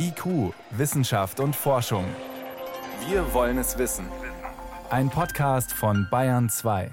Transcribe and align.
IQ, 0.00 0.54
Wissenschaft 0.70 1.40
und 1.40 1.56
Forschung. 1.56 2.04
Wir 3.08 3.34
wollen 3.34 3.58
es 3.58 3.78
wissen. 3.78 4.06
Ein 4.90 5.10
Podcast 5.10 5.72
von 5.72 6.06
Bayern 6.08 6.48
2. 6.48 6.92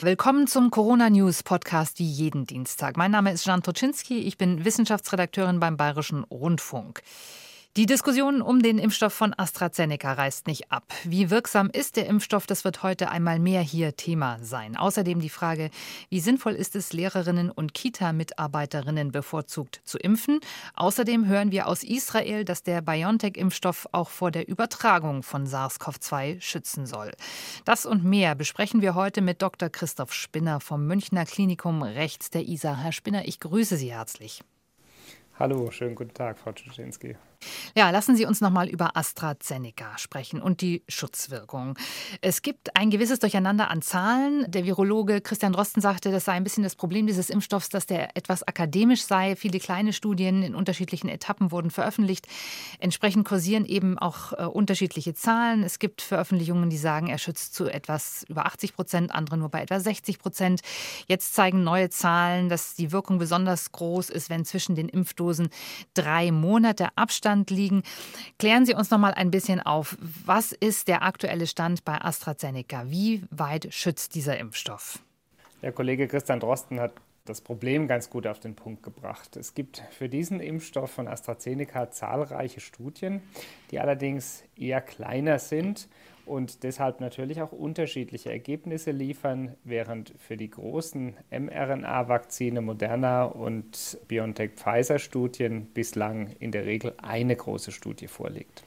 Willkommen 0.00 0.46
zum 0.46 0.70
Corona 0.70 1.10
News 1.10 1.42
Podcast 1.42 1.98
wie 1.98 2.06
jeden 2.06 2.46
Dienstag. 2.46 2.96
Mein 2.96 3.10
Name 3.10 3.32
ist 3.32 3.44
Jan 3.44 3.64
Toczynski, 3.64 4.20
ich 4.20 4.38
bin 4.38 4.64
Wissenschaftsredakteurin 4.64 5.58
beim 5.58 5.76
Bayerischen 5.76 6.22
Rundfunk. 6.22 7.02
Die 7.78 7.86
Diskussion 7.86 8.42
um 8.42 8.60
den 8.60 8.76
Impfstoff 8.76 9.14
von 9.14 9.32
AstraZeneca 9.38 10.14
reißt 10.14 10.48
nicht 10.48 10.72
ab. 10.72 10.92
Wie 11.04 11.30
wirksam 11.30 11.70
ist 11.70 11.94
der 11.94 12.08
Impfstoff? 12.08 12.44
Das 12.44 12.64
wird 12.64 12.82
heute 12.82 13.08
einmal 13.08 13.38
mehr 13.38 13.60
hier 13.60 13.94
Thema 13.94 14.40
sein. 14.42 14.76
Außerdem 14.76 15.20
die 15.20 15.28
Frage, 15.28 15.70
wie 16.08 16.18
sinnvoll 16.18 16.54
ist 16.54 16.74
es, 16.74 16.92
Lehrerinnen 16.92 17.52
und 17.52 17.74
Kita-Mitarbeiterinnen 17.74 19.12
bevorzugt 19.12 19.80
zu 19.84 19.96
impfen? 19.96 20.40
Außerdem 20.74 21.28
hören 21.28 21.52
wir 21.52 21.68
aus 21.68 21.84
Israel, 21.84 22.44
dass 22.44 22.64
der 22.64 22.82
BioNTech-Impfstoff 22.82 23.86
auch 23.92 24.08
vor 24.08 24.32
der 24.32 24.48
Übertragung 24.48 25.22
von 25.22 25.46
SARS-CoV-2 25.46 26.40
schützen 26.40 26.84
soll. 26.84 27.12
Das 27.64 27.86
und 27.86 28.02
mehr 28.02 28.34
besprechen 28.34 28.82
wir 28.82 28.96
heute 28.96 29.20
mit 29.20 29.40
Dr. 29.40 29.68
Christoph 29.68 30.12
Spinner 30.12 30.58
vom 30.58 30.84
Münchner 30.88 31.26
Klinikum 31.26 31.84
rechts 31.84 32.30
der 32.30 32.42
ISA. 32.48 32.74
Herr 32.74 32.90
Spinner, 32.90 33.28
ich 33.28 33.38
grüße 33.38 33.76
Sie 33.76 33.92
herzlich. 33.92 34.42
Hallo, 35.38 35.70
schönen 35.70 35.94
guten 35.94 36.12
Tag, 36.12 36.36
Frau 36.36 36.50
Tschetschinski. 36.50 37.14
Ja, 37.76 37.90
lassen 37.90 38.16
Sie 38.16 38.26
uns 38.26 38.40
noch 38.40 38.50
mal 38.50 38.68
über 38.68 38.96
AstraZeneca 38.96 39.96
sprechen 39.98 40.42
und 40.42 40.60
die 40.60 40.82
Schutzwirkung. 40.88 41.78
Es 42.20 42.42
gibt 42.42 42.76
ein 42.76 42.90
gewisses 42.90 43.20
Durcheinander 43.20 43.70
an 43.70 43.82
Zahlen. 43.82 44.44
Der 44.50 44.64
Virologe 44.64 45.20
Christian 45.20 45.52
Drosten 45.52 45.80
sagte, 45.80 46.10
das 46.10 46.24
sei 46.24 46.32
ein 46.32 46.44
bisschen 46.44 46.64
das 46.64 46.74
Problem 46.74 47.06
dieses 47.06 47.30
Impfstoffs, 47.30 47.68
dass 47.68 47.86
der 47.86 48.16
etwas 48.16 48.42
akademisch 48.42 49.02
sei. 49.04 49.36
Viele 49.36 49.60
kleine 49.60 49.92
Studien 49.92 50.42
in 50.42 50.54
unterschiedlichen 50.54 51.08
Etappen 51.08 51.52
wurden 51.52 51.70
veröffentlicht. 51.70 52.26
Entsprechend 52.80 53.26
kursieren 53.26 53.64
eben 53.64 53.98
auch 53.98 54.32
äh, 54.32 54.44
unterschiedliche 54.44 55.14
Zahlen. 55.14 55.62
Es 55.62 55.78
gibt 55.78 56.02
Veröffentlichungen, 56.02 56.70
die 56.70 56.78
sagen, 56.78 57.06
er 57.06 57.18
schützt 57.18 57.54
zu 57.54 57.68
etwas 57.68 58.24
über 58.28 58.46
80 58.46 58.74
Prozent, 58.74 59.14
andere 59.14 59.36
nur 59.36 59.48
bei 59.48 59.62
etwa 59.62 59.78
60 59.78 60.18
Prozent. 60.18 60.60
Jetzt 61.06 61.34
zeigen 61.34 61.62
neue 61.62 61.90
Zahlen, 61.90 62.48
dass 62.48 62.74
die 62.74 62.90
Wirkung 62.90 63.18
besonders 63.18 63.70
groß 63.72 64.10
ist, 64.10 64.30
wenn 64.30 64.44
zwischen 64.44 64.74
den 64.74 64.88
Impfdosen 64.88 65.50
drei 65.94 66.32
Monate 66.32 66.88
Abstand 66.96 67.27
Stand 67.28 67.50
liegen. 67.50 67.82
Klären 68.38 68.64
Sie 68.64 68.72
uns 68.72 68.90
noch 68.90 68.96
mal 68.96 69.12
ein 69.12 69.30
bisschen 69.30 69.60
auf. 69.60 69.98
Was 70.24 70.52
ist 70.52 70.88
der 70.88 71.02
aktuelle 71.02 71.46
Stand 71.46 71.84
bei 71.84 72.00
AstraZeneca? 72.00 72.84
Wie 72.88 73.22
weit 73.30 73.68
schützt 73.70 74.14
dieser 74.14 74.38
Impfstoff? 74.38 75.00
Der 75.60 75.72
Kollege 75.72 76.08
Christian 76.08 76.40
Drosten 76.40 76.80
hat 76.80 76.92
das 77.26 77.42
Problem 77.42 77.86
ganz 77.86 78.08
gut 78.08 78.26
auf 78.26 78.40
den 78.40 78.54
Punkt 78.54 78.82
gebracht. 78.82 79.36
Es 79.36 79.52
gibt 79.52 79.82
für 79.90 80.08
diesen 80.08 80.40
Impfstoff 80.40 80.90
von 80.90 81.06
AstraZeneca 81.06 81.90
zahlreiche 81.90 82.60
Studien, 82.60 83.20
die 83.70 83.78
allerdings 83.78 84.42
eher 84.56 84.80
kleiner 84.80 85.38
sind 85.38 85.86
und 86.28 86.62
deshalb 86.62 87.00
natürlich 87.00 87.40
auch 87.40 87.52
unterschiedliche 87.52 88.30
Ergebnisse 88.30 88.90
liefern, 88.90 89.56
während 89.64 90.12
für 90.18 90.36
die 90.36 90.50
großen 90.50 91.16
mRNA-Vakzine 91.30 92.60
Moderna 92.60 93.24
und 93.24 93.98
BioNTech-Pfizer-Studien 94.08 95.66
bislang 95.72 96.34
in 96.38 96.52
der 96.52 96.66
Regel 96.66 96.94
eine 96.98 97.34
große 97.34 97.72
Studie 97.72 98.06
vorliegt. 98.06 98.62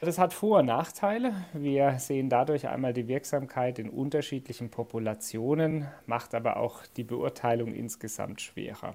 Das 0.00 0.18
hat 0.18 0.32
Vor- 0.32 0.60
und 0.60 0.66
Nachteile. 0.66 1.34
Wir 1.52 1.98
sehen 1.98 2.28
dadurch 2.28 2.68
einmal 2.68 2.92
die 2.92 3.08
Wirksamkeit 3.08 3.80
in 3.80 3.90
unterschiedlichen 3.90 4.70
Populationen, 4.70 5.88
macht 6.06 6.36
aber 6.36 6.58
auch 6.58 6.86
die 6.96 7.02
Beurteilung 7.02 7.74
insgesamt 7.74 8.40
schwerer. 8.40 8.94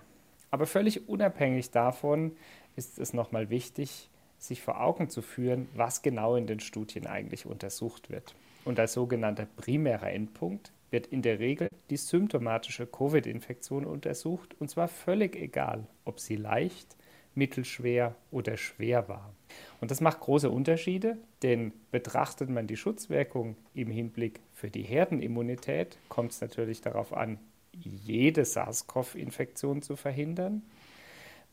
Aber 0.49 0.65
völlig 0.65 1.09
unabhängig 1.09 1.71
davon 1.71 2.31
ist 2.77 2.99
es 2.99 3.13
nochmal 3.13 3.49
wichtig, 3.49 4.09
sich 4.43 4.61
vor 4.61 4.81
Augen 4.81 5.09
zu 5.09 5.21
führen, 5.21 5.69
was 5.75 6.01
genau 6.01 6.35
in 6.35 6.47
den 6.47 6.59
Studien 6.59 7.07
eigentlich 7.07 7.45
untersucht 7.45 8.09
wird. 8.09 8.35
Und 8.65 8.79
als 8.79 8.93
sogenannter 8.93 9.47
primärer 9.55 10.11
Endpunkt 10.11 10.71
wird 10.91 11.07
in 11.07 11.21
der 11.21 11.39
Regel 11.39 11.69
die 11.89 11.97
symptomatische 11.97 12.85
Covid-Infektion 12.85 13.85
untersucht, 13.85 14.55
und 14.59 14.69
zwar 14.69 14.87
völlig 14.87 15.35
egal, 15.35 15.87
ob 16.05 16.19
sie 16.19 16.35
leicht, 16.35 16.95
mittelschwer 17.35 18.15
oder 18.31 18.57
schwer 18.57 19.07
war. 19.07 19.33
Und 19.81 19.91
das 19.91 20.01
macht 20.01 20.19
große 20.19 20.49
Unterschiede, 20.49 21.17
denn 21.41 21.71
betrachtet 21.91 22.49
man 22.49 22.67
die 22.67 22.77
Schutzwirkung 22.77 23.55
im 23.73 23.89
Hinblick 23.89 24.39
für 24.53 24.69
die 24.69 24.83
Herdenimmunität, 24.83 25.97
kommt 26.09 26.31
es 26.31 26.41
natürlich 26.41 26.81
darauf 26.81 27.13
an, 27.13 27.39
jede 27.71 28.45
SARS-CoV-Infektion 28.45 29.81
zu 29.81 29.95
verhindern. 29.95 30.61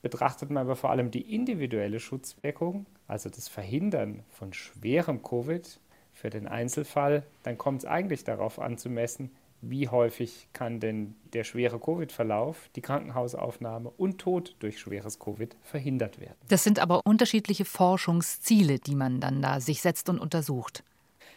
Betrachtet 0.03 0.51
man 0.51 0.63
aber 0.63 0.77
vor 0.77 0.91
allem 0.91 1.11
die 1.11 1.35
individuelle 1.35 2.01
Schutzwirkung, 2.01 2.87
also 3.07 3.29
das 3.29 3.49
Verhindern 3.49 4.23
von 4.31 4.53
schwerem 4.53 5.23
Covid 5.23 5.79
für 6.13 6.31
den 6.31 6.47
Einzelfall, 6.47 7.25
dann 7.43 7.59
kommt 7.59 7.81
es 7.81 7.85
eigentlich 7.85 8.25
darauf 8.25 8.59
an 8.59 8.79
zu 8.79 8.89
messen, 8.89 9.31
wie 9.63 9.89
häufig 9.89 10.49
kann 10.53 10.81
denn 10.81 11.15
der 11.35 11.45
schwere 11.45 11.79
Covid-Verlauf, 11.79 12.71
die 12.77 12.81
Krankenhausaufnahme 12.81 13.91
und 13.91 14.19
Tod 14.19 14.57
durch 14.61 14.79
schweres 14.79 15.19
Covid 15.19 15.55
verhindert 15.63 16.19
werden. 16.19 16.37
Das 16.49 16.65
sind 16.65 16.79
aber 16.79 17.03
unterschiedliche 17.05 17.67
Forschungsziele, 17.67 18.79
die 18.79 18.95
man 18.95 19.21
dann 19.21 19.43
da 19.43 19.61
sich 19.61 19.83
setzt 19.83 20.09
und 20.09 20.19
untersucht. 20.19 20.83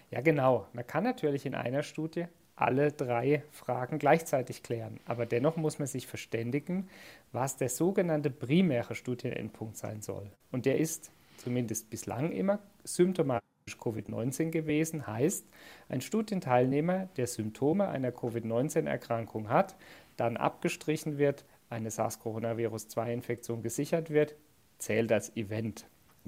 Ja, 0.10 0.22
genau. 0.22 0.68
Man 0.74 0.88
kann 0.88 1.04
natürlich 1.04 1.46
in 1.46 1.56
einer 1.56 1.84
Studie 1.84 2.26
alle 2.56 2.92
drei 2.92 3.44
Fragen 3.52 4.00
gleichzeitig 4.00 4.64
klären. 4.64 5.00
Aber 5.06 5.26
dennoch 5.26 5.56
muss 5.56 5.80
man 5.80 5.88
sich 5.88 6.08
verständigen, 6.08 6.88
was 7.32 7.58
der 7.58 7.70
sogenannte 7.70 8.30
primäre 8.30 8.96
Studienendpunkt 8.96 9.78
sein 9.78 10.02
soll. 10.02 10.30
Und 10.52 10.66
der 10.66 10.78
ist 10.78 11.12
zumindest 11.38 11.90
bislang 11.90 12.32
immer 12.32 12.60
symptomatisch 12.84 13.44
Covid-19 13.80 14.50
gewesen, 14.52 15.08
heißt 15.08 15.46
ein 15.90 16.02
Studienteilnehmer, 16.02 17.08
der 17.18 17.28
Symptome 17.28 17.88
einer 17.88 18.12
Covid-19-Erkrankung 18.12 19.50
hat, 19.50 19.76
dann 20.18 20.38
abgestrichen 20.38 21.18
wird, 21.18 21.46
eine 21.70 21.90
SARS-CoV-2-Infektion 21.90 23.64
gesichert 23.64 24.10
wird, 24.10 24.36
zählt 24.78 25.12
als 25.12 25.36
Event 25.36 25.86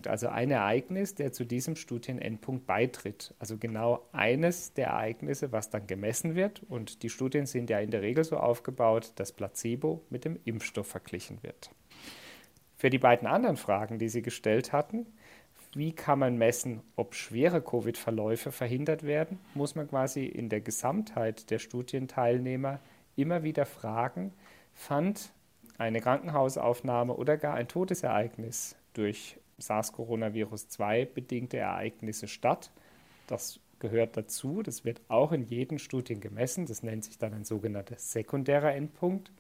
also 0.08 0.28
ein 0.28 0.52
Ereignis, 0.52 1.16
der 1.16 1.32
zu 1.32 1.46
diesem 1.46 1.76
Studienendpunkt 1.76 2.66
beitritt. 2.66 3.34
Also 3.40 3.58
genau 3.58 4.08
eines 4.12 4.74
der 4.74 4.88
Ereignisse, 4.88 5.52
was 5.52 5.70
dann 5.70 5.88
gemessen 5.88 6.36
wird. 6.36 6.62
Und 6.68 7.04
die 7.04 7.10
Studien 7.10 7.46
sind 7.46 7.70
ja 7.70 7.80
in 7.80 7.92
der 7.92 8.02
Regel 8.02 8.24
so 8.24 8.38
aufgebaut, 8.38 9.14
dass 9.16 9.32
Placebo 9.32 10.02
mit 10.10 10.26
dem 10.26 10.40
Impfstoff 10.44 10.88
verglichen 10.88 11.42
wird. 11.44 11.70
Für 12.78 12.90
die 12.90 13.00
beiden 13.00 13.28
anderen 13.28 13.58
Fragen, 13.58 13.98
die 14.00 14.10
Sie 14.10 14.22
gestellt 14.22 14.74
hatten, 14.74 15.06
wie 15.74 15.94
kann 15.94 16.20
man 16.20 16.38
messen, 16.38 16.82
ob 16.96 17.16
schwere 17.16 17.62
Covid-Verläufe 17.62 18.52
verhindert 18.52 19.04
werden, 19.04 19.40
muss 19.54 19.76
man 19.76 19.90
quasi 19.90 20.26
in 20.26 20.50
der 20.50 20.62
Gesamtheit 20.62 21.50
der 21.50 21.60
Studienteilnehmer 21.60 22.80
immer 23.16 23.44
wieder 23.44 23.66
fragen, 23.66 24.34
fand 24.74 25.34
eine 25.78 26.00
Krankenhausaufnahme 26.00 27.14
oder 27.14 27.38
gar 27.38 27.56
ein 27.56 27.68
Todesereignis 27.68 28.78
durch 28.94 29.38
SARS-Coronavirus-2 29.60 31.06
bedingte 31.06 31.58
Ereignisse 31.58 32.28
statt. 32.28 32.72
Das 33.28 33.60
gehört 33.80 34.18
dazu. 34.18 34.62
Das 34.62 34.86
wird 34.86 35.02
auch 35.08 35.32
in 35.32 35.44
jedem 35.44 35.80
Studien 35.80 36.22
gemessen. 36.22 36.66
Das 36.66 36.84
nennt 36.84 37.04
sich 37.04 37.18
dann 37.18 37.34
ein 37.34 37.46
sogenannter 37.46 37.96
sekundärer 37.98 38.74
Endpunkt. 38.74 39.32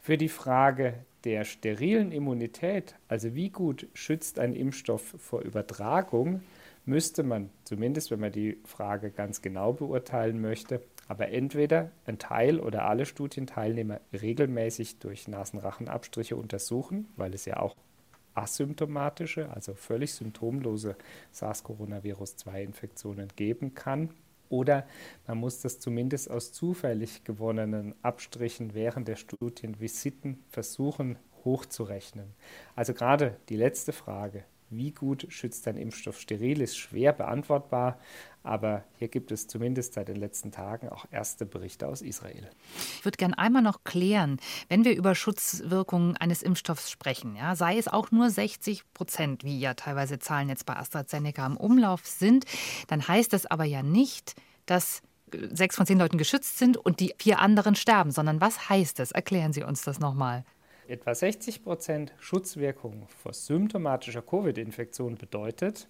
Für 0.00 0.16
die 0.16 0.28
Frage 0.28 0.94
der 1.24 1.44
sterilen 1.44 2.10
Immunität, 2.10 2.96
also 3.06 3.34
wie 3.34 3.50
gut 3.50 3.86
schützt 3.94 4.40
ein 4.40 4.54
Impfstoff 4.54 5.14
vor 5.18 5.42
Übertragung, 5.42 6.42
müsste 6.84 7.22
man, 7.22 7.50
zumindest 7.62 8.10
wenn 8.10 8.18
man 8.18 8.32
die 8.32 8.58
Frage 8.64 9.12
ganz 9.12 9.42
genau 9.42 9.72
beurteilen 9.72 10.40
möchte, 10.40 10.82
aber 11.06 11.28
entweder 11.28 11.92
ein 12.06 12.18
Teil 12.18 12.58
oder 12.58 12.86
alle 12.86 13.06
Studienteilnehmer 13.06 14.00
regelmäßig 14.12 14.98
durch 14.98 15.28
Nasenrachenabstriche 15.28 16.34
untersuchen, 16.34 17.08
weil 17.16 17.34
es 17.34 17.44
ja 17.44 17.58
auch 17.58 17.76
asymptomatische, 18.34 19.50
also 19.50 19.74
völlig 19.74 20.14
symptomlose 20.14 20.96
SARS-CoV-2-Infektionen 21.32 23.28
geben 23.36 23.74
kann. 23.74 24.10
Oder 24.48 24.86
man 25.26 25.38
muss 25.38 25.60
das 25.60 25.78
zumindest 25.80 26.30
aus 26.30 26.52
zufällig 26.52 27.24
gewonnenen 27.24 27.94
Abstrichen 28.02 28.74
während 28.74 29.08
der 29.08 29.16
Studienvisiten 29.16 30.44
versuchen 30.48 31.18
hochzurechnen. 31.44 32.34
Also 32.76 32.92
gerade 32.92 33.38
die 33.48 33.56
letzte 33.56 33.92
Frage, 33.92 34.44
wie 34.72 34.90
gut 34.90 35.26
schützt 35.28 35.68
ein 35.68 35.76
Impfstoff 35.76 36.18
steril, 36.20 36.60
ist 36.60 36.76
schwer 36.76 37.12
beantwortbar, 37.12 37.98
aber 38.42 38.84
hier 38.98 39.08
gibt 39.08 39.30
es 39.30 39.46
zumindest 39.46 39.94
seit 39.94 40.08
den 40.08 40.16
letzten 40.16 40.50
Tagen 40.50 40.88
auch 40.88 41.06
erste 41.10 41.46
Berichte 41.46 41.86
aus 41.86 42.02
Israel. 42.02 42.50
Ich 42.98 43.04
würde 43.04 43.16
gerne 43.16 43.38
einmal 43.38 43.62
noch 43.62 43.84
klären, 43.84 44.38
wenn 44.68 44.84
wir 44.84 44.96
über 44.96 45.14
Schutzwirkungen 45.14 46.16
eines 46.16 46.42
Impfstoffs 46.42 46.90
sprechen, 46.90 47.36
ja, 47.36 47.54
sei 47.54 47.78
es 47.78 47.88
auch 47.88 48.10
nur 48.10 48.30
60 48.30 48.82
Prozent, 48.94 49.44
wie 49.44 49.60
ja 49.60 49.74
teilweise 49.74 50.18
Zahlen 50.18 50.48
jetzt 50.48 50.66
bei 50.66 50.76
AstraZeneca 50.76 51.46
im 51.46 51.56
Umlauf 51.56 52.06
sind, 52.06 52.44
dann 52.88 53.06
heißt 53.06 53.32
das 53.32 53.46
aber 53.46 53.64
ja 53.64 53.82
nicht, 53.82 54.34
dass 54.66 55.02
sechs 55.50 55.76
von 55.76 55.86
zehn 55.86 55.98
Leuten 55.98 56.18
geschützt 56.18 56.58
sind 56.58 56.76
und 56.76 57.00
die 57.00 57.14
vier 57.18 57.38
anderen 57.38 57.74
sterben, 57.74 58.10
sondern 58.10 58.40
was 58.40 58.68
heißt 58.68 58.98
das? 58.98 59.12
Erklären 59.12 59.52
Sie 59.52 59.62
uns 59.62 59.82
das 59.82 59.98
nochmal. 59.98 60.44
Etwa 60.92 61.14
60 61.14 61.64
Prozent 61.64 62.12
Schutzwirkung 62.20 63.08
vor 63.08 63.32
symptomatischer 63.32 64.20
Covid-Infektion 64.20 65.16
bedeutet, 65.16 65.88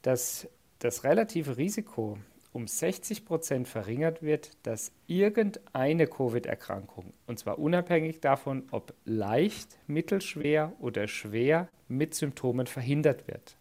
dass 0.00 0.48
das 0.78 1.04
relative 1.04 1.58
Risiko 1.58 2.18
um 2.52 2.66
60 2.66 3.26
Prozent 3.26 3.68
verringert 3.68 4.22
wird, 4.22 4.52
dass 4.62 4.92
irgendeine 5.06 6.06
Covid-Erkrankung, 6.06 7.12
und 7.26 7.38
zwar 7.38 7.58
unabhängig 7.58 8.20
davon, 8.20 8.64
ob 8.70 8.94
leicht, 9.04 9.76
mittelschwer 9.88 10.72
oder 10.80 11.06
schwer, 11.06 11.68
mit 11.88 12.14
Symptomen 12.14 12.66
verhindert 12.66 13.28
wird. 13.28 13.56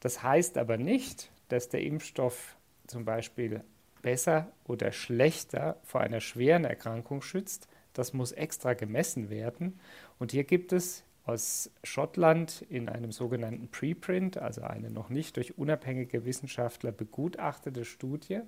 Das 0.00 0.22
heißt 0.24 0.58
aber 0.58 0.76
nicht, 0.76 1.30
dass 1.48 1.68
der 1.68 1.82
Impfstoff 1.82 2.56
zum 2.86 3.04
Beispiel 3.04 3.62
besser 4.02 4.50
oder 4.64 4.90
schlechter 4.90 5.76
vor 5.84 6.00
einer 6.00 6.20
schweren 6.20 6.64
Erkrankung 6.64 7.22
schützt. 7.22 7.68
Das 7.92 8.12
muss 8.12 8.32
extra 8.32 8.74
gemessen 8.74 9.30
werden. 9.30 9.80
Und 10.18 10.32
hier 10.32 10.44
gibt 10.44 10.72
es 10.72 11.04
aus 11.24 11.70
Schottland 11.84 12.64
in 12.68 12.88
einem 12.88 13.12
sogenannten 13.12 13.68
Preprint, 13.68 14.38
also 14.38 14.62
eine 14.62 14.90
noch 14.90 15.10
nicht 15.10 15.36
durch 15.36 15.58
unabhängige 15.58 16.24
Wissenschaftler 16.24 16.92
begutachtete 16.92 17.84
Studie, 17.84 18.40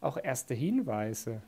auch 0.00 0.18
erste 0.22 0.54
Hinweise, 0.54 1.42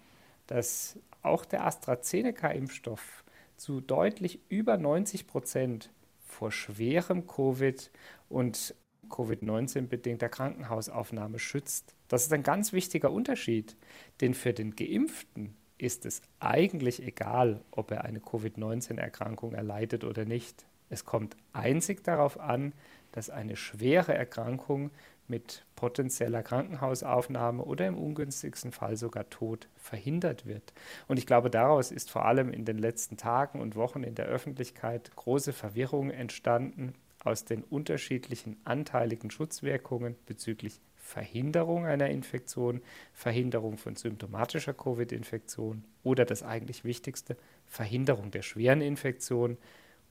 dass 0.47 0.99
auch 1.23 1.45
der 1.45 1.67
AstraZeneca-Impfstoff 1.67 3.25
zu 3.57 3.81
deutlich 3.81 4.41
über 4.49 4.77
90 4.77 5.27
Prozent 5.27 5.91
vor 6.25 6.53
schwerem 6.53 7.27
Covid 7.27 7.91
und 8.29 8.75
Covid-19-bedingter 9.11 10.29
Krankenhausaufnahme 10.29 11.39
schützt. 11.39 11.95
Das 12.09 12.23
ist 12.23 12.33
ein 12.33 12.43
ganz 12.43 12.73
wichtiger 12.73 13.11
Unterschied, 13.11 13.77
denn 14.21 14.35
für 14.35 14.53
den 14.53 14.77
Geimpften 14.77 15.57
ist 15.79 16.05
es 16.07 16.23
eigentlich 16.41 17.03
egal, 17.03 17.61
ob 17.71 17.91
er 17.91 18.05
eine 18.05 18.21
Covid-19-Erkrankung 18.21 19.55
erleidet 19.55 20.05
oder 20.05 20.25
nicht. 20.25 20.67
Es 20.91 21.05
kommt 21.05 21.37
einzig 21.53 22.03
darauf 22.05 22.39
an, 22.39 22.73
dass 23.13 23.31
eine 23.31 23.57
schwere 23.57 24.15
Erkrankung 24.15 24.91
mit 25.29 25.65
potenzieller 25.77 26.43
Krankenhausaufnahme 26.43 27.63
oder 27.63 27.87
im 27.87 27.97
ungünstigsten 27.97 28.73
Fall 28.73 28.97
sogar 28.97 29.29
Tod 29.29 29.69
verhindert 29.77 30.47
wird. 30.47 30.73
Und 31.07 31.19
ich 31.19 31.27
glaube, 31.27 31.51
daraus 31.51 31.91
ist 31.91 32.11
vor 32.11 32.25
allem 32.25 32.51
in 32.51 32.65
den 32.65 32.79
letzten 32.79 33.17
Tagen 33.17 33.61
und 33.61 33.77
Wochen 33.77 34.03
in 34.03 34.15
der 34.15 34.27
Öffentlichkeit 34.27 35.15
große 35.17 35.53
Verwirrung 35.53 36.11
entstanden 36.11 36.95
aus 37.23 37.45
den 37.45 37.63
unterschiedlichen 37.63 38.57
anteiligen 38.65 39.31
Schutzwirkungen 39.31 40.17
bezüglich 40.27 40.81
Verhinderung 41.09 41.87
einer 41.87 42.11
Infektion, 42.11 42.83
Verhinderung 43.15 43.79
von 43.79 43.97
symptomatischer 43.97 44.75
Covid-Infektion 44.75 45.83
oder 46.03 46.27
das 46.27 46.43
eigentlich 46.43 46.85
Wichtigste, 46.85 47.39
Verhinderung 47.67 48.31
der 48.31 48.43
schweren 48.43 48.83
Infektion. 48.83 49.57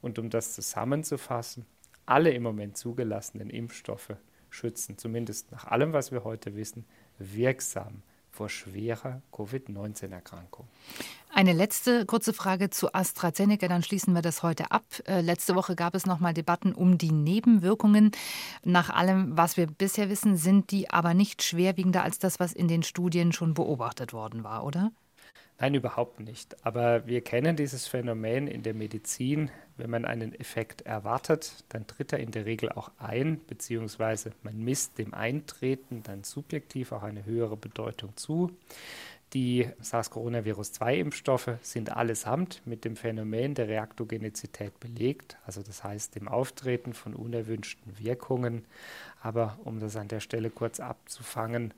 Und 0.01 0.17
um 0.17 0.31
das 0.31 0.55
zusammenzufassen, 0.55 1.67
alle 2.07 2.31
im 2.31 2.41
Moment 2.41 2.77
zugelassenen 2.77 3.51
Impfstoffe 3.51 4.15
schützen, 4.49 4.97
zumindest 4.97 5.51
nach 5.51 5.65
allem, 5.65 5.93
was 5.93 6.11
wir 6.11 6.23
heute 6.23 6.55
wissen, 6.55 6.83
wirksam 7.19 8.01
vor 8.37 8.49
schwerer 8.49 9.21
Covid-19-Erkrankung. 9.31 10.67
Eine 11.33 11.53
letzte 11.53 12.05
kurze 12.05 12.33
Frage 12.33 12.69
zu 12.69 12.93
AstraZeneca, 12.93 13.67
dann 13.67 13.81
schließen 13.81 14.13
wir 14.13 14.21
das 14.21 14.43
heute 14.43 14.69
ab. 14.71 14.85
Äh, 15.07 15.21
letzte 15.21 15.55
Woche 15.55 15.75
gab 15.75 15.95
es 15.95 16.05
noch 16.05 16.19
mal 16.19 16.35
Debatten 16.35 16.73
um 16.73 16.99
die 16.99 17.11
Nebenwirkungen. 17.11 18.11
Nach 18.63 18.91
allem, 18.91 19.35
was 19.35 19.57
wir 19.57 19.65
bisher 19.65 20.09
wissen, 20.09 20.37
sind 20.37 20.69
die 20.69 20.89
aber 20.89 21.15
nicht 21.15 21.41
schwerwiegender 21.41 22.03
als 22.03 22.19
das, 22.19 22.39
was 22.39 22.53
in 22.53 22.67
den 22.67 22.83
Studien 22.83 23.33
schon 23.33 23.55
beobachtet 23.55 24.13
worden 24.13 24.43
war, 24.43 24.63
oder? 24.63 24.91
Nein, 25.59 25.73
überhaupt 25.73 26.19
nicht. 26.19 26.55
Aber 26.65 27.07
wir 27.07 27.21
kennen 27.21 27.55
dieses 27.55 27.87
Phänomen 27.87 28.47
in 28.47 28.61
der 28.61 28.75
Medizin. 28.75 29.49
Wenn 29.75 29.89
man 29.89 30.05
einen 30.05 30.33
Effekt 30.39 30.81
erwartet, 30.81 31.63
dann 31.69 31.87
tritt 31.87 32.13
er 32.13 32.19
in 32.19 32.31
der 32.31 32.45
Regel 32.45 32.71
auch 32.71 32.91
ein, 32.99 33.41
beziehungsweise 33.47 34.31
man 34.43 34.59
misst 34.59 34.99
dem 34.99 35.15
Eintreten 35.15 36.03
dann 36.03 36.23
subjektiv 36.23 36.91
auch 36.91 37.03
eine 37.03 37.25
höhere 37.25 37.57
Bedeutung 37.57 38.15
zu. 38.15 38.51
Die 39.33 39.67
SARS-CoV-2-Impfstoffe 39.81 41.57
sind 41.61 41.91
allesamt 41.91 42.61
mit 42.65 42.85
dem 42.85 42.95
Phänomen 42.95 43.55
der 43.55 43.67
Reaktogenizität 43.67 44.79
belegt, 44.79 45.37
also 45.45 45.61
das 45.61 45.83
heißt 45.83 46.15
dem 46.15 46.29
Auftreten 46.29 46.93
von 46.93 47.13
unerwünschten 47.13 47.99
Wirkungen. 47.99 48.63
Aber 49.21 49.59
um 49.65 49.81
das 49.81 49.97
an 49.97 50.07
der 50.07 50.21
Stelle 50.21 50.49
kurz 50.49 50.79
abzufangen, 50.79 51.73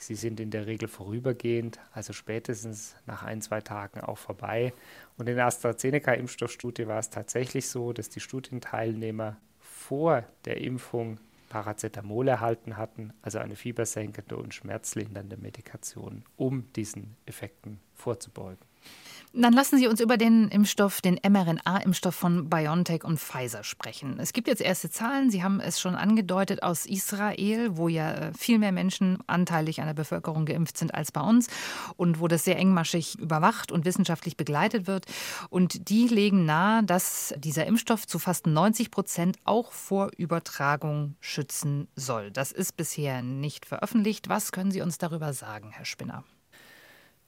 Sie 0.00 0.14
sind 0.14 0.40
in 0.40 0.50
der 0.50 0.66
Regel 0.66 0.88
vorübergehend, 0.88 1.78
also 1.92 2.12
spätestens 2.12 2.96
nach 3.06 3.22
ein, 3.22 3.40
zwei 3.40 3.60
Tagen 3.60 4.00
auch 4.00 4.18
vorbei. 4.18 4.72
Und 5.16 5.28
in 5.28 5.36
der 5.36 5.46
AstraZeneca-Impfstoffstudie 5.46 6.86
war 6.86 6.98
es 6.98 7.10
tatsächlich 7.10 7.68
so, 7.68 7.92
dass 7.92 8.08
die 8.08 8.20
Studienteilnehmer 8.20 9.36
vor 9.60 10.24
der 10.44 10.60
Impfung 10.60 11.18
Paracetamol 11.48 12.26
erhalten 12.26 12.76
hatten, 12.76 13.12
also 13.22 13.38
eine 13.38 13.54
fiebersenkende 13.54 14.36
und 14.36 14.52
schmerzlindernde 14.52 15.36
Medikation, 15.36 16.24
um 16.36 16.72
diesen 16.72 17.16
Effekten 17.26 17.78
vorzubeugen. 17.94 18.73
Dann 19.36 19.52
lassen 19.52 19.78
Sie 19.78 19.88
uns 19.88 19.98
über 19.98 20.16
den 20.16 20.48
Impfstoff, 20.48 21.00
den 21.00 21.16
mRNA-Impfstoff 21.16 22.14
von 22.14 22.48
BioNTech 22.48 23.02
und 23.02 23.18
Pfizer 23.18 23.64
sprechen. 23.64 24.20
Es 24.20 24.32
gibt 24.32 24.46
jetzt 24.46 24.62
erste 24.62 24.90
Zahlen, 24.90 25.28
Sie 25.28 25.42
haben 25.42 25.58
es 25.58 25.80
schon 25.80 25.96
angedeutet, 25.96 26.62
aus 26.62 26.86
Israel, 26.86 27.76
wo 27.76 27.88
ja 27.88 28.12
äh, 28.12 28.32
viel 28.38 28.60
mehr 28.60 28.70
Menschen 28.70 29.18
anteilig 29.26 29.80
an 29.80 29.88
der 29.88 29.94
Bevölkerung 29.94 30.46
geimpft 30.46 30.78
sind 30.78 30.94
als 30.94 31.10
bei 31.10 31.20
uns 31.20 31.48
und 31.96 32.20
wo 32.20 32.28
das 32.28 32.44
sehr 32.44 32.56
engmaschig 32.58 33.18
überwacht 33.18 33.72
und 33.72 33.84
wissenschaftlich 33.84 34.36
begleitet 34.36 34.86
wird. 34.86 35.06
Und 35.50 35.88
die 35.88 36.06
legen 36.06 36.44
nahe, 36.44 36.84
dass 36.84 37.34
dieser 37.36 37.66
Impfstoff 37.66 38.06
zu 38.06 38.20
fast 38.20 38.46
90 38.46 38.92
Prozent 38.92 39.38
auch 39.42 39.72
vor 39.72 40.10
Übertragung 40.16 41.16
schützen 41.18 41.88
soll. 41.96 42.30
Das 42.30 42.52
ist 42.52 42.76
bisher 42.76 43.20
nicht 43.20 43.66
veröffentlicht. 43.66 44.28
Was 44.28 44.52
können 44.52 44.70
Sie 44.70 44.80
uns 44.80 44.98
darüber 44.98 45.32
sagen, 45.32 45.72
Herr 45.72 45.84
Spinner? 45.86 46.22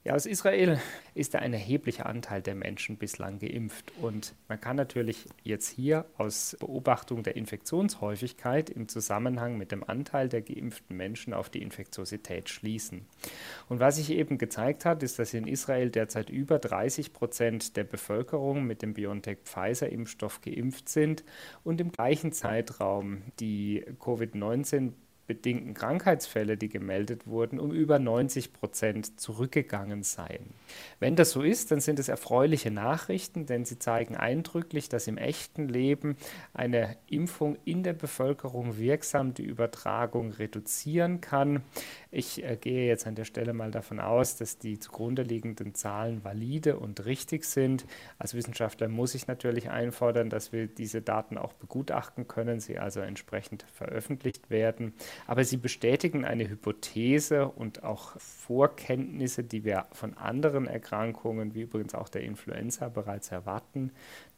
Ja, 0.07 0.15
aus 0.15 0.25
Israel 0.25 0.81
ist 1.15 1.35
da 1.35 1.41
ein 1.41 1.53
erheblicher 1.53 2.07
Anteil 2.07 2.41
der 2.41 2.55
Menschen 2.55 2.97
bislang 2.97 3.41
geimpft. 3.41 3.93
Und 4.01 4.37
man 4.47 4.61
kann 4.61 4.77
natürlich 4.77 5.25
jetzt 5.43 5.69
hier 5.69 6.05
aus 6.17 6.57
Beobachtung 6.61 7.25
der 7.25 7.35
Infektionshäufigkeit 7.35 8.71
im 8.71 8.87
Zusammenhang 8.87 9.59
mit 9.59 9.73
dem 9.73 9.83
Anteil 9.83 10.29
der 10.29 10.43
geimpften 10.43 10.97
Menschen 10.97 11.35
auf 11.35 11.51
die 11.51 11.61
Infektiosität 11.61 12.49
schließen. 12.49 13.05
Und 13.69 13.81
was 13.81 13.97
sich 13.97 14.11
eben 14.11 14.39
gezeigt 14.39 14.85
hat, 14.85 15.03
ist, 15.03 15.19
dass 15.19 15.35
in 15.35 15.49
Israel 15.49 15.91
derzeit 15.91 16.31
über 16.31 16.61
30 16.61 17.13
Prozent 17.13 17.77
der 17.77 17.83
Bevölkerung 17.83 18.63
mit 18.63 18.83
dem 18.83 18.95
BioNTech-Pfizer-Impfstoff 18.95 20.41
geimpft 20.41 20.89
sind 20.89 21.25
und 21.65 21.81
im 21.81 21.91
gleichen 21.91 22.31
Zeitraum 22.31 23.23
die 23.41 23.85
Covid-19 23.99 24.93
bedingten 25.27 25.75
Krankheitsfälle, 25.75 26.57
die 26.57 26.69
gemeldet 26.69 27.27
wurden, 27.27 27.59
um 27.59 27.73
über 27.73 27.99
90 27.99 28.53
Prozent 28.53 29.21
zurückgegangen 29.21 30.03
seien. 30.03 30.55
Wenn 31.01 31.17
das 31.17 31.31
so 31.33 31.43
ist, 31.43 31.71
dann 31.71 31.81
sind 31.81 31.99
es 31.99 32.09
erfreuliche 32.09 32.71
Nachrichten, 32.71 33.47
denn 33.47 33.65
sie 33.65 33.79
zeigen 33.79 34.17
eindrücklich, 34.17 34.89
dass 34.89 35.09
im 35.09 35.19
echten 35.19 35.69
Leben 35.69 36.17
eine 36.55 36.97
Impfung 37.07 37.57
in 37.65 37.83
der 37.83 37.93
Bevölkerung 37.93 38.79
wirksam 38.79 39.35
die 39.35 39.45
Übertragung 39.45 40.31
reduzieren 40.33 41.21
kann. 41.21 41.63
Ich 42.19 42.43
äh, 42.43 42.57
gehe 42.57 42.87
jetzt 42.87 43.07
an 43.07 43.15
der 43.15 43.27
Stelle 43.27 43.53
mal 43.53 43.71
davon 43.71 44.01
aus, 44.01 44.37
dass 44.37 44.57
die 44.57 44.79
zugrunde 44.79 45.21
liegenden 45.21 45.75
Zahlen 45.75 46.25
valide 46.25 46.79
und 46.79 47.05
richtig 47.05 47.45
sind. 47.45 47.85
Als 48.19 48.33
Wissenschaftler 48.33 48.89
muss 48.89 49.15
ich 49.15 49.27
natürlich 49.27 49.69
einfordern, 49.69 50.31
dass 50.31 50.51
wir 50.51 50.67
diese 50.67 51.03
Daten 51.03 51.37
auch 51.37 51.53
begutachten 51.53 52.27
können, 52.27 52.59
sie 52.59 52.79
also 52.79 53.01
entsprechend 53.01 53.67
veröffentlicht 53.71 54.49
werden. 54.49 54.95
Aber 55.27 55.45
sie 55.45 55.59
bestätigen 55.59 56.25
eine 56.25 56.49
Hypothese 56.49 57.49
und 57.49 57.85
auch 57.85 58.19
Vorkenntnisse, 58.19 59.45
die 59.45 59.65
wir 59.65 59.85
von 59.93 60.15
anderen 60.15 60.67
Erkrankungen, 60.67 61.55
wie 61.55 61.63
übrigens 61.63 61.95
auch 61.95 62.09
der 62.09 62.23
Influenza, 62.23 62.89
bereits 62.89 63.31
erwarten, 63.31 63.93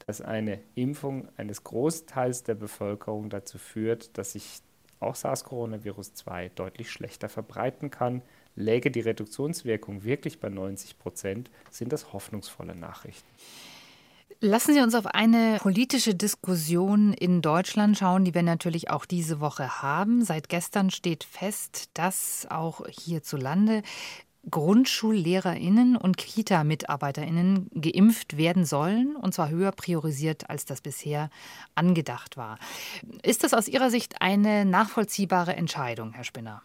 dass 0.05 0.21
eine 0.21 0.59
Impfung 0.75 1.29
eines 1.37 1.63
Großteils 1.63 2.43
der 2.43 2.57
Bevölkerung 2.57 3.31
dazu 3.31 3.57
führt, 3.57 4.19
dass 4.19 4.33
sich 4.33 4.63
auch 5.01 5.15
SARS-Coronavirus 5.15 6.15
2 6.15 6.51
deutlich 6.51 6.91
schlechter 6.91 7.29
verbreiten 7.29 7.91
kann. 7.91 8.23
Läge 8.55 8.91
die 8.91 9.01
Reduktionswirkung 9.01 10.05
wirklich 10.05 10.41
bei 10.41 10.49
90 10.49 10.99
Prozent, 10.99 11.51
sind 11.71 11.93
das 11.93 12.13
hoffnungsvolle 12.13 12.75
Nachrichten. 12.75 13.29
Lassen 14.41 14.73
Sie 14.73 14.81
uns 14.81 14.95
auf 14.95 15.07
eine 15.07 15.59
politische 15.61 16.15
Diskussion 16.15 17.13
in 17.13 17.43
Deutschland 17.43 17.99
schauen, 17.99 18.25
die 18.25 18.35
wir 18.35 18.45
natürlich 18.45 18.89
auch 18.89 19.05
diese 19.05 19.41
Woche 19.41 19.83
haben. 19.83 20.25
Seit 20.25 20.49
gestern 20.49 20.91
steht 20.91 21.25
fest, 21.25 21.91
dass 21.95 22.47
auch 22.49 22.87
hierzulande 22.87 23.83
GrundschullehrerInnen 24.51 25.97
und 25.97 26.17
Kita-MitarbeiterInnen 26.17 27.71
geimpft 27.75 28.37
werden 28.37 28.65
sollen, 28.65 29.17
und 29.17 29.35
zwar 29.35 29.51
höher 29.51 29.73
priorisiert, 29.73 30.49
als 30.49 30.65
das 30.65 30.81
bisher 30.81 31.31
angedacht 31.75 32.37
war. 32.37 32.59
Ist 33.23 33.45
das 33.45 33.55
aus 33.55 33.69
Ihrer 33.69 33.91
Sicht 33.91 34.23
eine 34.23 34.65
nachvollziehbare 34.65 35.55
Entscheidung, 35.57 36.13
Herr 36.13 36.25
Spinner? 36.25 36.63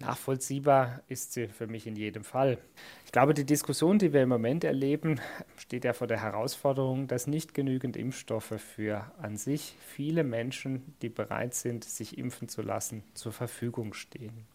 Nachvollziehbar 0.00 1.02
ist 1.08 1.32
sie 1.32 1.48
für 1.48 1.66
mich 1.66 1.88
in 1.88 1.96
jedem 1.96 2.22
Fall. 2.22 2.58
Ich 3.04 3.10
glaube, 3.10 3.34
die 3.34 3.44
Diskussion, 3.44 3.98
die 3.98 4.12
wir 4.12 4.22
im 4.22 4.28
Moment 4.28 4.62
erleben, 4.62 5.20
steht 5.56 5.84
ja 5.84 5.92
vor 5.92 6.06
der 6.06 6.22
Herausforderung, 6.22 7.08
dass 7.08 7.26
nicht 7.26 7.52
genügend 7.52 7.96
Impfstoffe 7.96 8.54
für 8.60 9.10
an 9.18 9.36
sich 9.36 9.74
viele 9.80 10.22
Menschen, 10.22 10.94
die 11.02 11.08
bereit 11.08 11.54
sind, 11.54 11.82
sich 11.82 12.16
impfen 12.16 12.48
zu 12.48 12.62
lassen, 12.62 13.02
zur 13.14 13.32
Verfügung 13.32 13.92
stehen. 13.92 14.46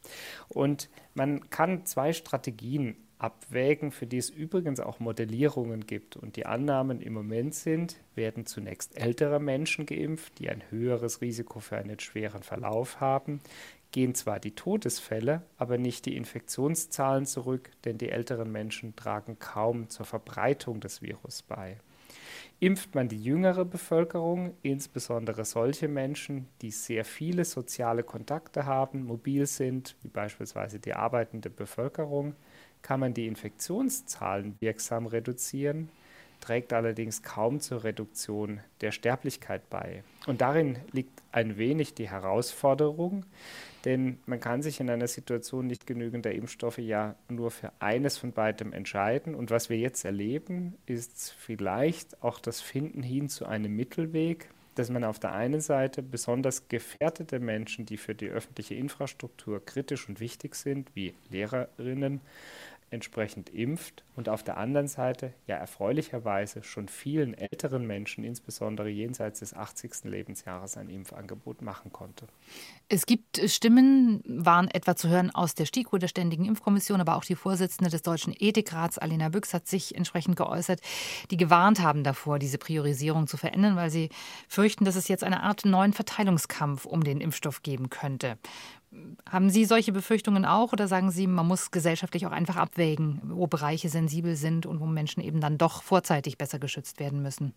Und 0.48 0.90
man 1.14 1.50
kann 1.50 1.86
zwei 1.86 2.14
Strategien 2.14 2.96
abwägen, 3.18 3.92
für 3.92 4.06
die 4.06 4.18
es 4.18 4.30
übrigens 4.30 4.80
auch 4.80 5.00
Modellierungen 5.00 5.86
gibt. 5.88 6.16
Und 6.16 6.36
die 6.38 6.46
Annahmen 6.46 7.02
im 7.02 7.14
Moment 7.14 7.56
sind, 7.56 7.98
werden 8.16 8.46
zunächst 8.46 8.98
ältere 8.98 9.40
Menschen 9.40 9.86
geimpft, 9.86 10.40
die 10.40 10.50
ein 10.50 10.62
höheres 10.70 11.22
Risiko 11.22 11.60
für 11.60 11.78
einen 11.78 12.00
schweren 12.00 12.44
Verlauf 12.44 13.02
haben 13.02 13.42
gehen 13.94 14.16
zwar 14.16 14.42
die 14.42 14.56
Todesfälle, 14.56 15.44
aber 15.58 15.78
nicht 15.78 16.06
die 16.06 16.18
Infektionszahlen 16.18 17.26
zurück, 17.26 17.72
denn 17.86 17.98
die 17.98 18.10
älteren 18.10 18.52
Menschen 18.52 18.98
tragen 18.98 19.40
kaum 19.40 19.88
zur 19.90 20.06
Verbreitung 20.06 20.82
des 20.82 21.02
Virus 21.02 21.44
bei. 21.44 21.78
Impft 22.60 22.96
man 22.96 23.08
die 23.08 23.22
jüngere 23.22 23.66
Bevölkerung, 23.66 24.56
insbesondere 24.62 25.46
solche 25.46 25.88
Menschen, 25.88 26.48
die 26.62 26.72
sehr 26.72 27.06
viele 27.06 27.46
soziale 27.46 28.04
Kontakte 28.04 28.66
haben, 28.66 29.06
mobil 29.06 29.46
sind, 29.46 29.96
wie 30.02 30.08
beispielsweise 30.08 30.80
die 30.80 30.94
arbeitende 30.94 31.50
Bevölkerung, 31.50 32.36
kann 32.82 33.00
man 33.00 33.14
die 33.14 33.28
Infektionszahlen 33.28 34.56
wirksam 34.60 35.06
reduzieren, 35.06 35.90
trägt 36.44 36.74
allerdings 36.74 37.24
kaum 37.24 37.62
zur 37.62 37.86
Reduktion 37.86 38.60
der 38.82 38.92
Sterblichkeit 38.92 39.70
bei. 39.70 40.04
Und 40.28 40.42
darin 40.42 40.78
liegt 40.92 41.22
ein 41.32 41.58
wenig 41.58 41.94
die 41.94 42.10
Herausforderung, 42.10 43.26
denn 43.86 44.20
man 44.26 44.42
kann 44.42 44.62
sich 44.62 44.82
in 44.82 44.90
einer 44.90 45.08
Situation 45.08 45.68
nicht 45.68 45.88
genügend 45.88 46.26
der 46.26 46.36
Impfstoffe 46.36 46.80
ja 46.80 47.16
nur 47.30 47.50
für 47.50 47.72
eines 47.80 48.18
von 48.18 48.34
beidem 48.34 48.74
entscheiden. 48.74 49.36
Und 49.36 49.52
was 49.52 49.70
wir 49.70 49.78
jetzt 49.78 50.04
erleben, 50.04 50.76
ist 50.86 51.32
vielleicht 51.32 52.22
auch 52.22 52.40
das 52.40 52.60
Finden 52.60 53.04
hin 53.04 53.30
zu 53.30 53.46
einem 53.46 53.74
Mittelweg, 53.74 54.50
dass 54.76 54.90
man 54.90 55.04
auf 55.06 55.20
der 55.20 55.32
einen 55.34 55.62
Seite 55.62 56.02
besonders 56.02 56.68
gefährdete 56.68 57.40
Menschen, 57.40 57.86
die 57.86 57.98
für 57.98 58.16
die 58.16 58.30
öffentliche 58.30 58.76
Infrastruktur 58.76 59.64
kritisch 59.64 60.10
und 60.10 60.20
wichtig 60.20 60.56
sind, 60.56 60.90
wie 60.94 61.14
Lehrerinnen, 61.30 62.22
entsprechend 62.94 63.50
impft 63.50 64.04
und 64.16 64.30
auf 64.30 64.44
der 64.44 64.58
anderen 64.58 64.88
Seite 64.88 65.34
ja 65.48 65.56
erfreulicherweise 65.58 66.64
schon 66.64 66.88
vielen 66.88 67.34
älteren 67.34 67.86
Menschen, 67.86 68.24
insbesondere 68.24 68.88
jenseits 68.90 69.40
des 69.40 69.54
80. 69.54 70.06
Lebensjahres, 70.06 70.78
ein 70.78 70.90
Impfangebot 70.90 71.62
machen 71.62 71.92
konnte. 71.92 72.28
Es 72.88 73.06
gibt 73.06 73.42
Stimmen, 73.50 74.22
waren 74.26 74.70
etwa 74.70 74.96
zu 74.96 75.10
hören 75.10 75.32
aus 75.32 75.56
der 75.56 75.66
STIKO, 75.66 75.98
der 75.98 76.08
Ständigen 76.08 76.46
Impfkommission, 76.46 77.02
aber 77.02 77.16
auch 77.16 77.26
die 77.26 77.36
Vorsitzende 77.36 77.90
des 77.90 78.04
Deutschen 78.04 78.34
Ethikrats, 78.38 78.98
Alina 78.98 79.30
Büchs, 79.30 79.54
hat 79.54 79.68
sich 79.68 79.96
entsprechend 79.96 80.36
geäußert, 80.36 80.80
die 81.32 81.38
gewarnt 81.38 81.82
haben 81.82 82.04
davor, 82.04 82.40
diese 82.40 82.60
Priorisierung 82.60 83.28
zu 83.28 83.38
verändern, 83.38 83.76
weil 83.76 83.90
sie 83.90 84.10
fürchten, 84.48 84.86
dass 84.86 84.96
es 84.96 85.08
jetzt 85.08 85.24
eine 85.24 85.42
Art 85.42 85.66
neuen 85.66 85.94
Verteilungskampf 85.94 86.86
um 86.86 87.04
den 87.04 87.20
Impfstoff 87.20 87.64
geben 87.64 87.90
könnte. 87.90 88.38
Haben 89.30 89.50
Sie 89.50 89.66
solche 89.66 89.92
Befürchtungen 89.92 90.46
auch 90.46 90.74
oder 90.74 90.88
sagen 90.88 91.10
Sie, 91.12 91.28
man 91.28 91.48
muss 91.48 91.72
gesellschaftlich 91.72 92.28
auch 92.28 92.32
einfach 92.32 92.56
abwägen, 92.56 93.22
wo 93.24 93.48
Bereiche 93.48 93.90
sensibel 93.90 94.36
sind 94.36 94.66
und 94.66 94.80
wo 94.80 94.86
Menschen 94.86 95.24
eben 95.24 95.42
dann 95.42 95.58
doch 95.58 95.82
vorzeitig 95.82 96.38
besser 96.38 96.60
geschützt 96.60 97.00
werden 97.00 97.22
müssen? 97.22 97.54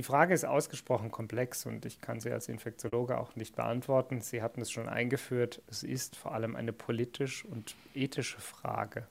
Die 0.00 0.06
Frage 0.06 0.32
ist 0.32 0.46
ausgesprochen 0.46 1.10
komplex 1.10 1.66
und 1.66 1.84
ich 1.84 2.00
kann 2.00 2.20
sie 2.20 2.30
als 2.30 2.48
Infektiologe 2.48 3.18
auch 3.18 3.36
nicht 3.36 3.54
beantworten. 3.54 4.22
Sie 4.22 4.40
hatten 4.40 4.62
es 4.62 4.70
schon 4.70 4.88
eingeführt. 4.88 5.60
Es 5.68 5.82
ist 5.82 6.16
vor 6.16 6.32
allem 6.32 6.56
eine 6.56 6.72
politisch 6.72 7.44
und 7.44 7.76
ethische 7.94 8.40
Frage. 8.40 9.06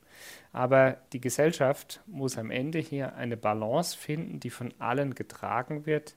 Aber 0.52 0.98
die 1.14 1.22
Gesellschaft 1.22 2.02
muss 2.08 2.40
am 2.40 2.50
Ende 2.50 2.80
hier 2.80 3.14
eine 3.18 3.38
Balance 3.38 3.96
finden, 3.96 4.40
die 4.40 4.50
von 4.50 4.74
allen 4.80 5.14
getragen 5.14 5.86
wird. 5.86 6.16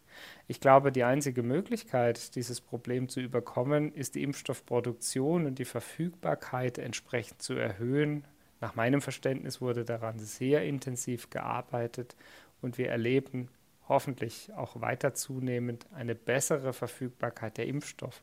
Ich 0.49 0.59
glaube, 0.59 0.91
die 0.91 1.05
einzige 1.05 1.43
Möglichkeit, 1.43 2.35
dieses 2.35 2.63
Problem 2.63 3.11
zu 3.11 3.21
überkommen, 3.21 3.93
ist 3.93 4.15
die 4.15 4.23
Impfstoffproduktion 4.23 5.45
und 5.45 5.59
die 5.59 5.67
Verfügbarkeit 5.67 6.79
entsprechend 6.79 7.43
zu 7.43 7.53
erhöhen. 7.53 8.25
Nach 8.63 8.75
meinem 8.75 9.03
Verständnis 9.03 9.61
wurde 9.61 9.85
daran 9.85 10.19
sehr 10.19 10.65
intensiv 10.65 11.29
gearbeitet 11.29 12.17
und 12.63 12.79
wir 12.79 12.89
erleben 12.89 13.51
hoffentlich 13.89 14.53
auch 14.55 14.81
weiter 14.81 15.15
zunehmend 15.15 15.87
eine 15.93 16.15
bessere 16.15 16.73
Verfügbarkeit 16.73 17.59
der 17.59 17.67
Impfstoffe. 17.67 18.23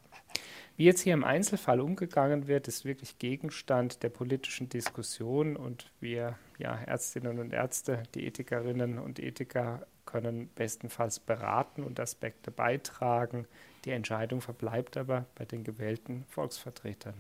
Wie 0.78 0.86
jetzt 0.86 1.02
hier 1.02 1.14
im 1.14 1.26
Einzelfall 1.26 1.82
umgegangen 1.82 2.48
wird, 2.48 2.68
ist 2.68 2.86
wirklich 2.86 3.20
Gegenstand 3.20 4.02
der 4.02 4.10
politischen 4.10 4.70
Diskussion 4.70 5.58
und 5.58 5.92
wir 6.00 6.38
ja, 6.58 6.76
Ärztinnen 6.86 7.40
und 7.40 7.52
Ärzte, 7.52 8.04
die 8.16 8.26
Ethikerinnen 8.26 8.98
und 8.98 9.20
Ethiker 9.20 9.86
können 10.06 10.50
bestenfalls 10.56 11.20
beraten 11.20 11.84
und 11.84 12.00
Aspekte 12.00 12.50
beitragen. 12.50 13.46
Die 13.86 13.92
Entscheidung 13.92 14.42
verbleibt 14.42 14.98
aber 14.98 15.26
bei 15.36 15.46
den 15.46 15.64
gewählten 15.64 16.26
Volksvertretern. 16.30 17.14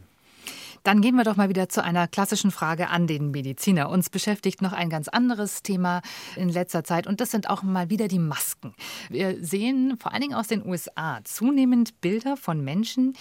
Dann 0.83 1.01
gehen 1.01 1.15
wir 1.15 1.24
doch 1.24 1.36
mal 1.36 1.50
wieder 1.50 1.69
zu 1.69 1.83
einer 1.83 2.07
klassischen 2.07 2.51
Frage 2.51 2.89
an 2.89 3.07
den 3.07 3.31
Mediziner. 3.31 3.89
Uns 3.89 4.09
beschäftigt 4.09 4.62
noch 4.62 4.74
ein 4.74 4.89
ganz 4.89 5.07
anderes 5.07 5.63
Thema 5.63 6.01
in 6.36 6.50
letzter 6.50 6.83
Zeit 6.83 7.07
und 7.07 7.21
das 7.21 7.31
sind 7.31 7.50
auch 7.50 7.63
mal 7.63 7.89
wieder 7.89 8.07
die 8.07 8.19
Masken. 8.19 8.74
Wir 9.09 9.43
sehen 9.43 9.98
vor 10.00 10.13
allen 10.13 10.21
Dingen 10.21 10.36
aus 10.36 10.48
den 10.48 10.65
USA 10.65 11.19
zunehmend 11.24 12.01
Bilder 12.01 12.38
von 12.38 12.63
Menschen, 12.63 13.13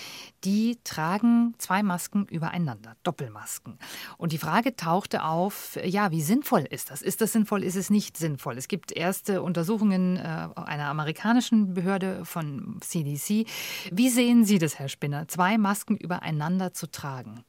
die 0.45 0.79
tragen 0.85 1.55
zwei 1.59 1.83
Masken 1.83 2.27
übereinander, 2.27 2.97
Doppelmasken. 3.03 3.79
Und 4.17 4.33
die 4.33 4.39
Frage 4.39 4.77
tauchte 4.77 5.25
auf, 5.25 5.79
ja, 5.85 6.11
wie 6.11 6.23
sinnvoll 6.23 6.65
ist 6.69 6.91
das? 6.91 7.03
Ist 7.03 7.21
das 7.21 7.33
sinnvoll, 7.33 7.65
ist 7.65 7.77
es 7.77 7.91
nicht 7.91 8.17
sinnvoll? 8.17 8.57
Es 8.57 8.69
gibt 8.69 8.93
erste 8.93 9.43
Untersuchungen 9.43 10.17
äh, 10.17 10.49
einer 10.55 10.87
amerikanischen 10.87 11.75
Behörde 11.75 12.25
von 12.25 12.79
CDC. 12.81 13.47
Wie 13.91 14.09
sehen 14.09 14.45
Sie 14.45 14.59
das, 14.59 14.79
Herr 14.79 14.89
Spinner, 14.89 15.29
zwei 15.29 15.59
Masken 15.59 15.97
übereinander 15.97 16.73
zu 16.73 16.91
tragen? 16.91 17.45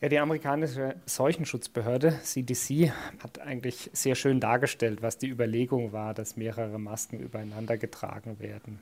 Ja, 0.00 0.08
die 0.08 0.20
amerikanische 0.20 0.94
Seuchenschutzbehörde 1.06 2.20
CDC 2.22 2.92
hat 3.20 3.40
eigentlich 3.40 3.90
sehr 3.92 4.14
schön 4.14 4.38
dargestellt, 4.38 5.02
was 5.02 5.18
die 5.18 5.26
Überlegung 5.26 5.92
war, 5.92 6.14
dass 6.14 6.36
mehrere 6.36 6.78
Masken 6.78 7.18
übereinander 7.18 7.76
getragen 7.76 8.38
werden. 8.38 8.78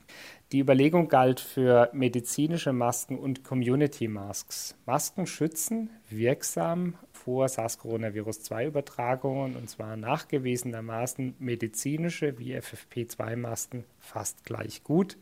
Die 0.52 0.58
Überlegung 0.58 1.08
galt 1.08 1.40
für 1.40 1.88
medizinische 1.94 2.74
Masken 2.74 3.18
und 3.18 3.44
Community 3.44 4.08
Masks. 4.08 4.74
Masken 4.84 5.26
schützen 5.26 5.88
wirksam 6.10 6.98
vor 7.12 7.48
SARS-CoV-2-Übertragungen 7.48 9.56
und 9.56 9.70
zwar 9.70 9.96
nachgewiesenermaßen 9.96 11.36
medizinische 11.38 12.38
wie 12.38 12.54
FFP2-Masken 12.56 13.84
fast 13.98 14.44
gleich 14.44 14.84
gut, 14.84 15.16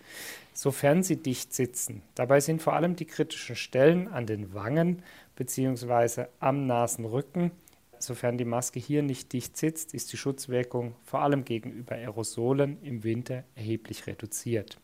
sofern 0.52 1.04
sie 1.04 1.16
dicht 1.16 1.54
sitzen. 1.54 2.02
Dabei 2.14 2.40
sind 2.40 2.62
vor 2.62 2.74
allem 2.74 2.96
die 2.96 3.06
kritischen 3.06 3.56
Stellen 3.56 4.08
an 4.08 4.26
den 4.26 4.52
Wangen 4.54 5.02
bzw. 5.36 6.26
am 6.40 6.66
Nasenrücken. 6.66 7.50
Sofern 7.98 8.38
die 8.38 8.44
Maske 8.44 8.80
hier 8.80 9.02
nicht 9.02 9.32
dicht 9.32 9.56
sitzt, 9.56 9.94
ist 9.94 10.12
die 10.12 10.16
Schutzwirkung 10.16 10.94
vor 11.04 11.22
allem 11.22 11.44
gegenüber 11.44 11.94
Aerosolen 11.94 12.78
im 12.82 13.02
Winter 13.04 13.44
erheblich 13.54 14.06
reduziert. 14.06 14.78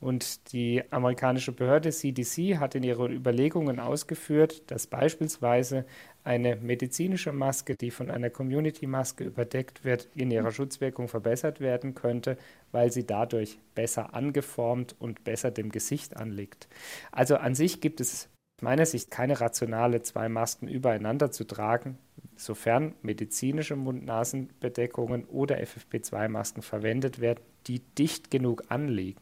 Und 0.00 0.52
die 0.52 0.82
amerikanische 0.90 1.52
Behörde 1.52 1.90
CDC 1.90 2.58
hat 2.58 2.74
in 2.74 2.82
ihren 2.82 3.12
Überlegungen 3.12 3.78
ausgeführt, 3.78 4.70
dass 4.70 4.86
beispielsweise 4.86 5.84
eine 6.24 6.56
medizinische 6.56 7.32
Maske, 7.32 7.74
die 7.74 7.90
von 7.90 8.10
einer 8.10 8.30
Community-Maske 8.30 9.24
überdeckt 9.24 9.84
wird, 9.84 10.08
in 10.14 10.30
ihrer 10.30 10.52
Schutzwirkung 10.52 11.08
verbessert 11.08 11.60
werden 11.60 11.94
könnte, 11.94 12.38
weil 12.72 12.90
sie 12.92 13.06
dadurch 13.06 13.58
besser 13.74 14.14
angeformt 14.14 14.94
und 14.98 15.24
besser 15.24 15.50
dem 15.50 15.70
Gesicht 15.70 16.16
anliegt. 16.16 16.68
Also 17.12 17.36
an 17.36 17.54
sich 17.54 17.80
gibt 17.80 18.00
es 18.00 18.28
meiner 18.62 18.86
Sicht 18.86 19.10
keine 19.10 19.40
rationale, 19.40 20.02
zwei 20.02 20.28
Masken 20.28 20.68
übereinander 20.68 21.30
zu 21.30 21.44
tragen, 21.44 21.98
sofern 22.36 22.94
medizinische 23.02 23.76
Mund-Nasen-Bedeckungen 23.76 25.24
oder 25.24 25.58
FFP2-Masken 25.58 26.62
verwendet 26.62 27.20
werden, 27.20 27.40
die 27.66 27.80
dicht 27.80 28.30
genug 28.30 28.64
anliegen. 28.68 29.20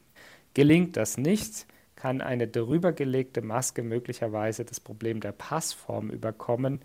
Gelingt 0.54 0.97
das 0.97 1.18
nicht, 1.18 1.66
kann 1.99 2.21
eine 2.21 2.47
darüber 2.47 2.92
gelegte 2.92 3.42
Maske 3.42 3.83
möglicherweise 3.83 4.64
das 4.64 4.78
Problem 4.78 5.21
der 5.21 5.33
Passform 5.33 6.11
überkommen. 6.11 6.80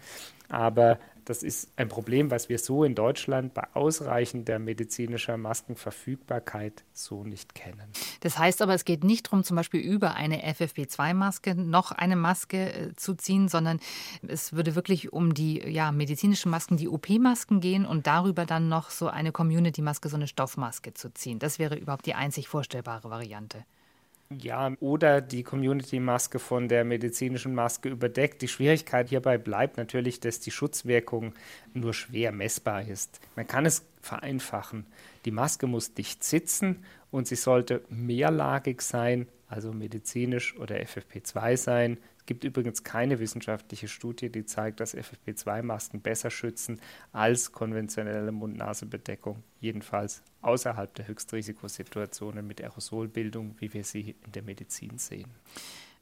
Aber 0.49 0.99
das 1.25 1.43
ist 1.43 1.71
ein 1.75 1.89
Problem, 1.89 2.31
was 2.31 2.49
wir 2.49 2.59
so 2.59 2.83
in 2.83 2.95
Deutschland 2.95 3.53
bei 3.53 3.63
ausreichender 3.73 4.59
medizinischer 4.59 5.37
Maskenverfügbarkeit 5.37 6.83
so 6.93 7.23
nicht 7.23 7.55
kennen. 7.55 7.87
Das 8.21 8.37
heißt 8.37 8.61
aber, 8.61 8.73
es 8.73 8.85
geht 8.85 9.03
nicht 9.03 9.27
darum, 9.27 9.43
zum 9.43 9.57
Beispiel 9.57 9.81
über 9.81 10.15
eine 10.15 10.43
FFP2-Maske 10.53 11.55
noch 11.55 11.91
eine 11.91 12.15
Maske 12.15 12.73
äh, 12.73 12.95
zu 12.95 13.15
ziehen, 13.15 13.47
sondern 13.47 13.79
es 14.27 14.53
würde 14.53 14.75
wirklich 14.75 15.13
um 15.13 15.33
die 15.33 15.59
ja, 15.59 15.91
medizinischen 15.91 16.49
Masken, 16.49 16.77
die 16.77 16.87
OP-Masken 16.87 17.59
gehen 17.59 17.85
und 17.85 18.07
darüber 18.07 18.45
dann 18.45 18.69
noch 18.69 18.89
so 18.89 19.07
eine 19.07 19.31
Community-Maske, 19.31 20.09
so 20.09 20.15
eine 20.15 20.27
Stoffmaske 20.27 20.93
zu 20.93 21.13
ziehen. 21.13 21.39
Das 21.39 21.59
wäre 21.59 21.75
überhaupt 21.75 22.05
die 22.05 22.15
einzig 22.15 22.47
vorstellbare 22.47 23.09
Variante. 23.09 23.65
Ja, 24.39 24.73
oder 24.79 25.21
die 25.21 25.43
Community-Maske 25.43 26.39
von 26.39 26.67
der 26.67 26.83
medizinischen 26.83 27.53
Maske 27.53 27.89
überdeckt. 27.89 28.41
Die 28.41 28.47
Schwierigkeit 28.47 29.09
hierbei 29.09 29.37
bleibt 29.37 29.77
natürlich, 29.77 30.19
dass 30.19 30.39
die 30.39 30.51
Schutzwirkung 30.51 31.33
nur 31.73 31.93
schwer 31.93 32.31
messbar 32.31 32.87
ist. 32.87 33.19
Man 33.35 33.47
kann 33.47 33.65
es 33.65 33.85
vereinfachen. 34.01 34.85
Die 35.25 35.31
Maske 35.31 35.67
muss 35.67 35.93
dicht 35.93 36.23
sitzen 36.23 36.83
und 37.11 37.27
sie 37.27 37.35
sollte 37.35 37.83
mehrlagig 37.89 38.81
sein, 38.81 39.27
also 39.47 39.71
medizinisch 39.71 40.57
oder 40.57 40.77
FFP2 40.77 41.57
sein. 41.57 41.97
Gibt 42.25 42.45
übrigens 42.45 42.83
keine 42.83 43.19
wissenschaftliche 43.19 43.89
Studie, 43.89 44.29
die 44.29 44.45
zeigt, 44.45 44.79
dass 44.79 44.95
FFP2-Masken 44.95 46.01
besser 46.01 46.29
schützen 46.29 46.79
als 47.11 47.51
konventionelle 47.51 48.31
Mund-Nase-Bedeckung, 48.31 49.43
jedenfalls 49.59 50.23
außerhalb 50.41 50.93
der 50.95 51.07
Höchstrisikosituationen 51.07 52.47
mit 52.47 52.61
Aerosolbildung, 52.61 53.55
wie 53.59 53.73
wir 53.73 53.83
sie 53.83 54.15
in 54.25 54.31
der 54.31 54.43
Medizin 54.43 54.97
sehen. 54.97 55.31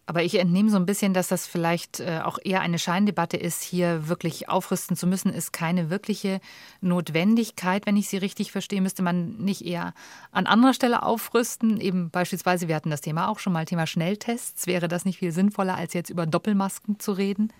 Aber 0.06 0.24
ich 0.24 0.38
entnehme 0.40 0.70
so 0.70 0.78
ein 0.78 0.86
bisschen, 0.86 1.14
dass 1.14 1.28
das 1.28 1.48
vielleicht 1.48 2.00
äh, 2.00 2.22
auch 2.24 2.38
eher 2.44 2.62
eine 2.62 2.80
Scheindebatte 2.80 3.38
ist. 3.38 3.62
Hier 3.62 4.08
wirklich 4.08 4.50
aufrüsten 4.50 4.98
zu 4.98 5.08
müssen, 5.08 5.32
ist 5.32 5.54
keine 5.54 5.90
wirkliche 5.90 6.42
Notwendigkeit. 6.82 7.86
Wenn 7.86 7.98
ich 7.98 8.10
Sie 8.10 8.18
richtig 8.18 8.52
verstehe, 8.52 8.82
müsste 8.82 9.04
man 9.04 9.38
nicht 9.38 9.66
eher 9.66 9.94
an 10.32 10.48
anderer 10.48 10.74
Stelle 10.74 11.04
aufrüsten. 11.04 11.80
Eben 11.80 12.10
beispielsweise, 12.10 12.68
wir 12.68 12.76
hatten 12.76 12.90
das 12.90 13.02
Thema 13.02 13.30
auch 13.30 13.40
schon 13.40 13.54
mal, 13.54 13.66
Thema 13.66 13.88
Schnelltests. 13.88 14.68
Wäre 14.68 14.88
das 14.88 15.06
nicht 15.06 15.20
viel 15.20 15.32
sinnvoller, 15.32 15.76
als 15.76 15.94
jetzt 15.94 16.10
über 16.10 16.26
Doppelmasken 16.26 17.00
zu 17.00 17.12
reden? 17.14 17.54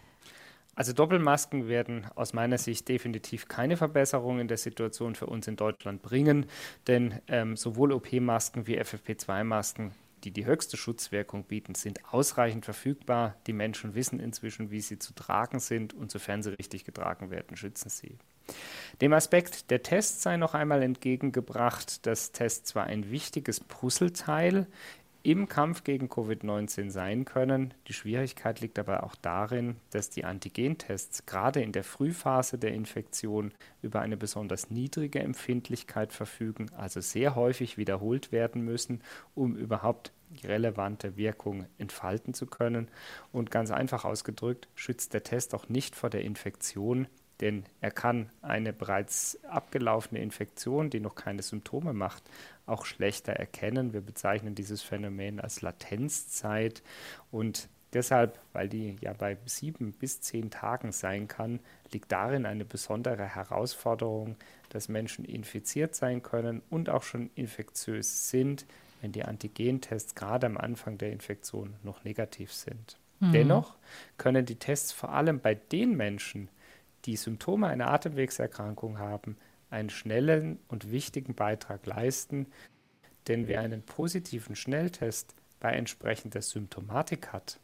Also 0.74 0.94
Doppelmasken 0.94 1.68
werden 1.68 2.08
aus 2.16 2.34
meiner 2.34 2.58
Sicht 2.58 2.88
definitiv 2.88 3.48
keine 3.48 3.78
Verbesserung 3.78 4.40
in 4.40 4.48
der 4.48 4.58
Situation 4.58 5.16
für 5.16 5.28
uns 5.28 5.48
in 5.48 5.58
Deutschland 5.58 6.02
bringen, 6.02 6.46
denn 6.88 7.20
ähm, 7.28 7.58
sowohl 7.58 7.92
OP-Masken 7.92 8.68
wie 8.68 8.80
FFP2-Masken 8.80 9.92
die 10.24 10.32
die 10.32 10.46
höchste 10.46 10.78
Schutzwirkung 10.78 11.44
bieten, 11.44 11.76
sind 11.76 12.14
ausreichend 12.14 12.66
verfügbar. 12.66 13.36
Die 13.48 13.54
Menschen 13.54 13.96
wissen 13.96 14.20
inzwischen, 14.20 14.72
wie 14.72 14.82
sie 14.82 15.00
zu 15.00 15.14
tragen 15.14 15.60
sind 15.60 15.94
und 15.94 16.12
sofern 16.12 16.44
sie 16.44 16.58
richtig 16.58 16.86
getragen 16.86 17.32
werden, 17.32 17.58
schützen 17.58 17.90
sie. 17.90 18.18
Dem 19.00 19.14
Aspekt 19.14 19.72
der 19.72 19.84
Tests 19.84 20.24
sei 20.24 20.38
noch 20.38 20.54
einmal 20.54 20.84
entgegengebracht, 20.84 22.06
dass 22.06 22.32
Tests 22.32 22.70
zwar 22.70 22.86
ein 22.86 23.10
wichtiges 23.10 23.60
Puzzleteil 23.60 24.68
im 25.24 25.48
Kampf 25.48 25.84
gegen 25.84 26.08
Covid-19 26.08 26.90
sein 26.90 27.26
können. 27.26 27.74
Die 27.88 27.94
Schwierigkeit 27.94 28.60
liegt 28.60 28.80
aber 28.80 29.04
auch 29.04 29.16
darin, 29.16 29.76
dass 29.92 30.10
die 30.10 30.26
Antigentests 30.26 31.26
gerade 31.26 31.62
in 31.62 31.72
der 31.72 31.84
Frühphase 31.84 32.58
der 32.58 32.74
Infektion 32.74 33.54
über 33.82 34.00
eine 34.00 34.18
besonders 34.18 34.72
niedrige 34.72 35.20
Empfindlichkeit 35.20 36.12
verfügen, 36.12 36.72
also 36.76 37.02
sehr 37.02 37.36
häufig 37.36 37.78
wiederholt 37.78 38.32
werden 38.32 38.64
müssen, 38.64 39.02
um 39.36 39.56
überhaupt 39.56 40.12
relevante 40.44 41.18
Wirkung 41.18 41.66
entfalten 41.78 42.34
zu 42.34 42.48
können. 42.48 42.88
Und 43.32 43.52
ganz 43.52 43.70
einfach 43.70 44.06
ausgedrückt 44.06 44.70
schützt 44.76 45.14
der 45.14 45.24
Test 45.24 45.54
auch 45.54 45.70
nicht 45.70 45.96
vor 45.96 46.10
der 46.10 46.22
Infektion, 46.22 47.08
denn 47.42 47.64
er 47.82 47.92
kann 47.92 48.30
eine 48.42 48.72
bereits 48.72 49.44
abgelaufene 49.46 50.22
Infektion, 50.22 50.90
die 50.90 51.00
noch 51.00 51.16
keine 51.16 51.42
Symptome 51.42 51.92
macht, 51.92 52.24
auch 52.66 52.86
schlechter 52.86 53.34
erkennen. 53.34 53.94
Wir 53.94 54.02
bezeichnen 54.02 54.56
dieses 54.56 54.82
Phänomen 54.82 55.40
als 55.40 55.62
Latenzzeit 55.62 56.82
und 57.32 57.70
deshalb, 57.94 58.40
weil 58.54 58.70
die 58.70 58.96
ja 59.02 59.14
bei 59.14 59.38
sieben 59.46 59.92
bis 59.92 60.22
zehn 60.22 60.50
Tagen 60.50 60.92
sein 60.92 61.28
kann, 61.28 61.60
liegt 61.92 62.12
darin 62.12 62.46
eine 62.46 62.66
besondere 62.66 63.36
Herausforderung, 63.36 64.38
dass 64.70 64.90
Menschen 64.90 65.26
infiziert 65.26 65.96
sein 65.96 66.24
können 66.24 66.62
und 66.70 66.90
auch 66.90 67.04
schon 67.04 67.30
infektiös 67.36 68.30
sind, 68.30 68.66
wenn 69.02 69.12
die 69.12 69.24
Antigentests 69.24 70.16
gerade 70.16 70.46
am 70.46 70.58
Anfang 70.58 70.98
der 70.98 71.12
Infektion 71.12 71.76
noch 71.84 72.04
negativ 72.04 72.54
sind. 72.54 72.98
Mhm. 73.20 73.32
Dennoch 73.32 73.76
können 74.18 74.46
die 74.46 74.56
Tests 74.56 74.92
vor 74.92 75.12
allem 75.12 75.40
bei 75.40 75.56
den 75.56 75.96
Menschen, 75.96 76.50
die 77.06 77.16
Symptome 77.16 77.68
einer 77.68 77.88
Atemwegserkrankung 77.88 79.00
haben, 79.00 79.38
einen 79.72 79.90
schnellen 79.90 80.60
und 80.68 80.92
wichtigen 80.92 81.34
Beitrag 81.34 81.86
leisten, 81.86 82.46
denn 83.28 83.48
wer 83.48 83.62
einen 83.62 83.82
positiven 83.82 84.56
Schnelltest 84.56 85.34
bei 85.60 85.72
entsprechender 85.72 86.42
Symptomatik 86.42 87.30
hat, 87.34 87.60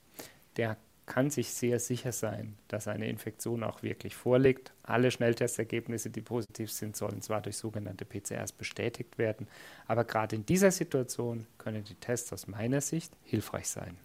der 0.55 0.77
kann 1.05 1.29
sich 1.29 1.49
sehr 1.53 1.79
sicher 1.79 2.11
sein, 2.11 2.57
dass 2.67 2.87
eine 2.87 3.07
Infektion 3.07 3.63
auch 3.63 3.81
wirklich 3.81 4.15
vorliegt. 4.15 4.73
Alle 4.83 5.09
Schnelltestergebnisse, 5.09 6.09
die 6.09 6.21
positiv 6.21 6.69
sind, 6.71 6.97
sollen 6.97 7.21
zwar 7.21 7.41
durch 7.41 7.57
sogenannte 7.57 8.05
PCRs 8.05 8.51
bestätigt 8.51 9.17
werden, 9.17 9.47
aber 9.87 10.03
gerade 10.03 10.35
in 10.35 10.45
dieser 10.45 10.69
Situation 10.69 11.47
können 11.57 11.85
die 11.85 11.95
Tests 11.95 12.33
aus 12.33 12.47
meiner 12.47 12.81
Sicht 12.81 13.13
hilfreich 13.23 13.69
sein. 13.69 13.97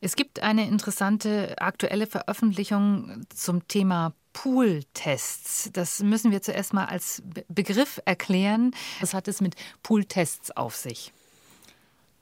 Es 0.00 0.16
gibt 0.16 0.42
eine 0.42 0.66
interessante 0.66 1.58
aktuelle 1.58 2.06
Veröffentlichung 2.06 3.24
zum 3.34 3.66
Thema 3.68 4.14
Pooltests. 4.32 5.70
Das 5.72 6.00
müssen 6.02 6.30
wir 6.30 6.42
zuerst 6.42 6.72
mal 6.72 6.86
als 6.86 7.22
Begriff 7.48 8.00
erklären. 8.04 8.74
Was 9.00 9.14
hat 9.14 9.28
es 9.28 9.40
mit 9.40 9.56
Pooltests 9.82 10.50
auf 10.56 10.76
sich? 10.76 11.12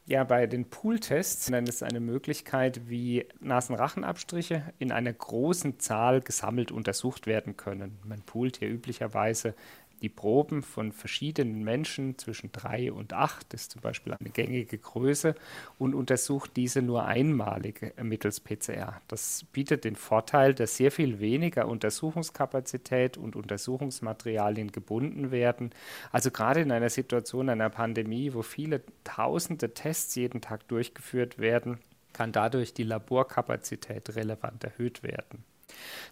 Ja, 0.07 0.25
bei 0.25 0.49
den 0.49 0.65
Pooltests 0.65 1.49
ist 1.49 1.83
eine 1.85 2.01
Möglichkeit, 2.01 2.89
wie 2.89 3.29
Nasenrachenabstriche 3.39 4.73
in 4.81 4.91
einer 4.91 5.13
großen 5.13 5.79
Zahl 5.79 6.21
gesammelt 6.21 6.73
untersucht 6.73 7.29
werden 7.29 7.57
können. 7.57 7.97
Man 8.05 8.21
poolt 8.23 8.57
hier 8.57 8.71
üblicherweise 8.71 9.55
die 10.03 10.09
Proben 10.09 10.63
von 10.63 10.93
verschiedenen 10.93 11.63
Menschen 11.65 12.19
zwischen 12.19 12.53
drei 12.53 12.93
und 12.93 13.13
acht 13.13 13.53
ist 13.55 13.73
zum 13.73 13.81
Beispiel 13.83 14.15
eine 14.15 14.31
gängige 14.31 14.79
Größe 14.79 15.35
und 15.79 15.95
untersucht 15.95 16.53
diese 16.57 16.83
nur 16.83 17.05
einmalig 17.05 17.95
mittels 18.03 18.41
PCR. 18.41 19.01
Das 19.09 19.45
bietet 19.53 19.85
den 19.85 19.97
Vorteil, 19.97 20.55
dass 20.55 20.77
sehr 20.77 20.91
viel 20.91 21.21
weniger 21.21 21.69
Untersuchungskapazität 21.69 23.17
und 23.17 23.37
Untersuchungsmaterialien 23.37 24.73
gebunden 24.73 25.31
werden. 25.31 25.71
Also 26.13 26.31
gerade 26.31 26.61
in 26.61 26.73
einer 26.73 26.91
Situation 26.91 27.49
einer 27.49 27.71
Pandemie, 27.71 28.33
wo 28.33 28.43
viele 28.43 28.83
tausende 29.05 29.75
Tests 29.75 30.15
jeden 30.15 30.41
Tag 30.41 30.67
durchgeführt 30.69 31.39
werden, 31.39 31.79
kann 32.13 32.33
dadurch 32.33 32.75
die 32.75 32.85
Laborkapazität 32.85 34.17
relevant 34.17 34.65
erhöht 34.65 35.03
werden. 35.03 35.45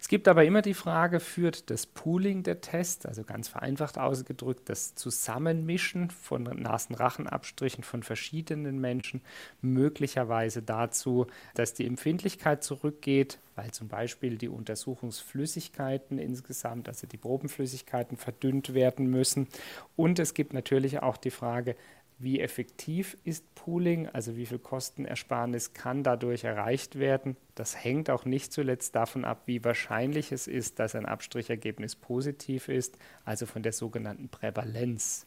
Es 0.01 0.09
gibt 0.09 0.29
aber 0.29 0.45
immer 0.45 0.63
die 0.63 0.75
Frage, 0.75 1.21
führt 1.21 1.71
das 1.71 1.87
Pooling 1.87 2.43
der 2.43 2.61
Tests, 2.61 3.07
also 3.07 3.25
ganz 3.25 3.49
vereinfacht 3.49 3.99
ausgedrückt, 3.99 4.69
das 4.69 4.95
Zusammenmischen 4.95 6.11
von 6.11 6.45
Nasenrachenabstrichen 6.45 7.85
von 7.85 8.03
verschiedenen 8.03 8.81
Menschen 8.81 9.23
möglicherweise 9.61 10.63
dazu, 10.63 11.27
dass 11.55 11.75
die 11.75 11.87
Empfindlichkeit 11.87 12.63
zurückgeht, 12.63 13.39
weil 13.57 13.73
zum 13.73 13.89
Beispiel 13.89 14.39
die 14.39 14.49
Untersuchungsflüssigkeiten 14.49 16.19
insgesamt, 16.19 16.89
also 16.89 17.07
die 17.07 17.17
Probenflüssigkeiten 17.17 18.17
verdünnt 18.17 18.73
werden 18.73 19.11
müssen. 19.11 19.49
Und 19.97 20.19
es 20.21 20.35
gibt 20.35 20.53
natürlich 20.53 21.03
auch 21.03 21.17
die 21.17 21.33
Frage, 21.33 21.75
wie 22.19 22.41
effektiv 22.41 23.17
ist 23.25 23.55
Pooling, 23.55 24.09
also 24.09 24.37
wie 24.37 24.47
viel 24.47 24.59
Kostenersparnis 24.59 25.73
kann 25.73 26.03
dadurch 26.03 26.45
erreicht 26.45 26.99
werden. 26.99 27.37
Das 27.55 27.83
hängt 27.83 28.11
auch 28.11 28.25
nicht 28.25 28.53
zuletzt 28.53 28.95
davon 28.95 29.25
ab, 29.25 29.43
wie 29.47 29.65
wahrscheinlich 29.65 30.33
es 30.33 30.47
ist, 30.47 30.79
dass 30.79 30.95
ein 30.95 31.07
Abstrichergebnis 31.07 31.95
positiv 31.95 32.69
ist, 32.69 32.99
also 33.25 33.47
von 33.47 33.63
der 33.63 33.73
sogenannten 33.73 34.29
Prävalenz. 34.29 35.27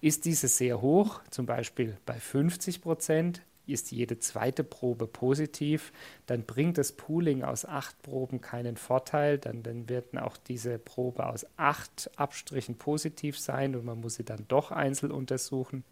Ist 0.00 0.24
diese 0.24 0.48
sehr 0.48 0.80
hoch, 0.80 1.20
zum 1.30 1.46
Beispiel 1.46 1.96
bei 2.06 2.14
50 2.14 2.82
Prozent, 2.82 3.42
ist 3.66 3.92
jede 3.92 4.18
zweite 4.18 4.64
Probe 4.64 5.06
positiv, 5.06 5.92
dann 6.26 6.44
bringt 6.44 6.78
das 6.78 6.92
Pooling 6.92 7.42
aus 7.42 7.64
acht 7.64 8.00
Proben 8.02 8.40
keinen 8.40 8.76
Vorteil, 8.76 9.38
dann, 9.38 9.62
dann 9.62 9.88
wird 9.88 10.16
auch 10.18 10.36
diese 10.36 10.78
Probe 10.78 11.26
aus 11.26 11.46
acht 11.56 12.10
Abstrichen 12.16 12.76
positiv 12.76 13.38
sein 13.38 13.74
und 13.76 13.84
man 13.84 14.00
muss 14.00 14.14
sie 14.14 14.24
dann 14.24 14.44
doch 14.48 14.70
einzeln 14.70 15.12
untersuchen. 15.12 15.84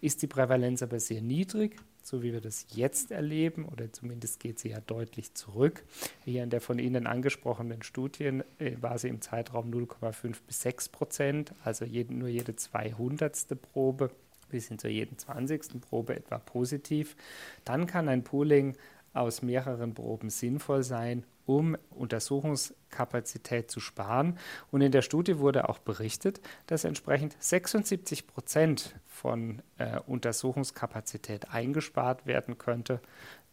Ist 0.00 0.22
die 0.22 0.26
Prävalenz 0.26 0.82
aber 0.82 1.00
sehr 1.00 1.20
niedrig, 1.20 1.76
so 2.02 2.22
wie 2.22 2.32
wir 2.32 2.40
das 2.40 2.66
jetzt 2.74 3.10
erleben, 3.10 3.66
oder 3.66 3.92
zumindest 3.92 4.40
geht 4.40 4.58
sie 4.58 4.70
ja 4.70 4.80
deutlich 4.80 5.34
zurück. 5.34 5.84
Hier 6.24 6.42
in 6.42 6.50
der 6.50 6.60
von 6.60 6.78
Ihnen 6.78 7.06
angesprochenen 7.06 7.82
Studien 7.82 8.42
äh, 8.58 8.72
war 8.80 8.98
sie 8.98 9.08
im 9.08 9.20
Zeitraum 9.20 9.70
0,5 9.70 10.36
bis 10.46 10.62
6 10.62 10.88
Prozent, 10.88 11.52
also 11.64 11.84
jeden, 11.84 12.18
nur 12.18 12.28
jede 12.28 12.56
200. 12.56 13.60
Probe 13.60 14.10
bis 14.48 14.68
hin 14.68 14.78
zur 14.78 14.90
jeden 14.90 15.18
20. 15.18 15.80
Probe 15.80 16.16
etwa 16.16 16.38
positiv. 16.38 17.16
Dann 17.64 17.86
kann 17.86 18.08
ein 18.08 18.24
Pooling 18.24 18.76
aus 19.14 19.42
mehreren 19.42 19.94
Proben 19.94 20.30
sinnvoll 20.30 20.82
sein, 20.82 21.24
um 21.46 21.76
Untersuchungskapazität 21.90 23.70
zu 23.70 23.80
sparen. 23.80 24.38
Und 24.70 24.82
in 24.82 24.92
der 24.92 25.02
Studie 25.02 25.38
wurde 25.38 25.68
auch 25.68 25.78
berichtet, 25.78 26.40
dass 26.66 26.84
entsprechend 26.84 27.36
76 27.38 28.26
Prozent 28.26 28.94
von 29.06 29.62
äh, 29.78 29.98
Untersuchungskapazität 30.06 31.50
eingespart 31.50 32.26
werden 32.26 32.58
könnte. 32.58 33.00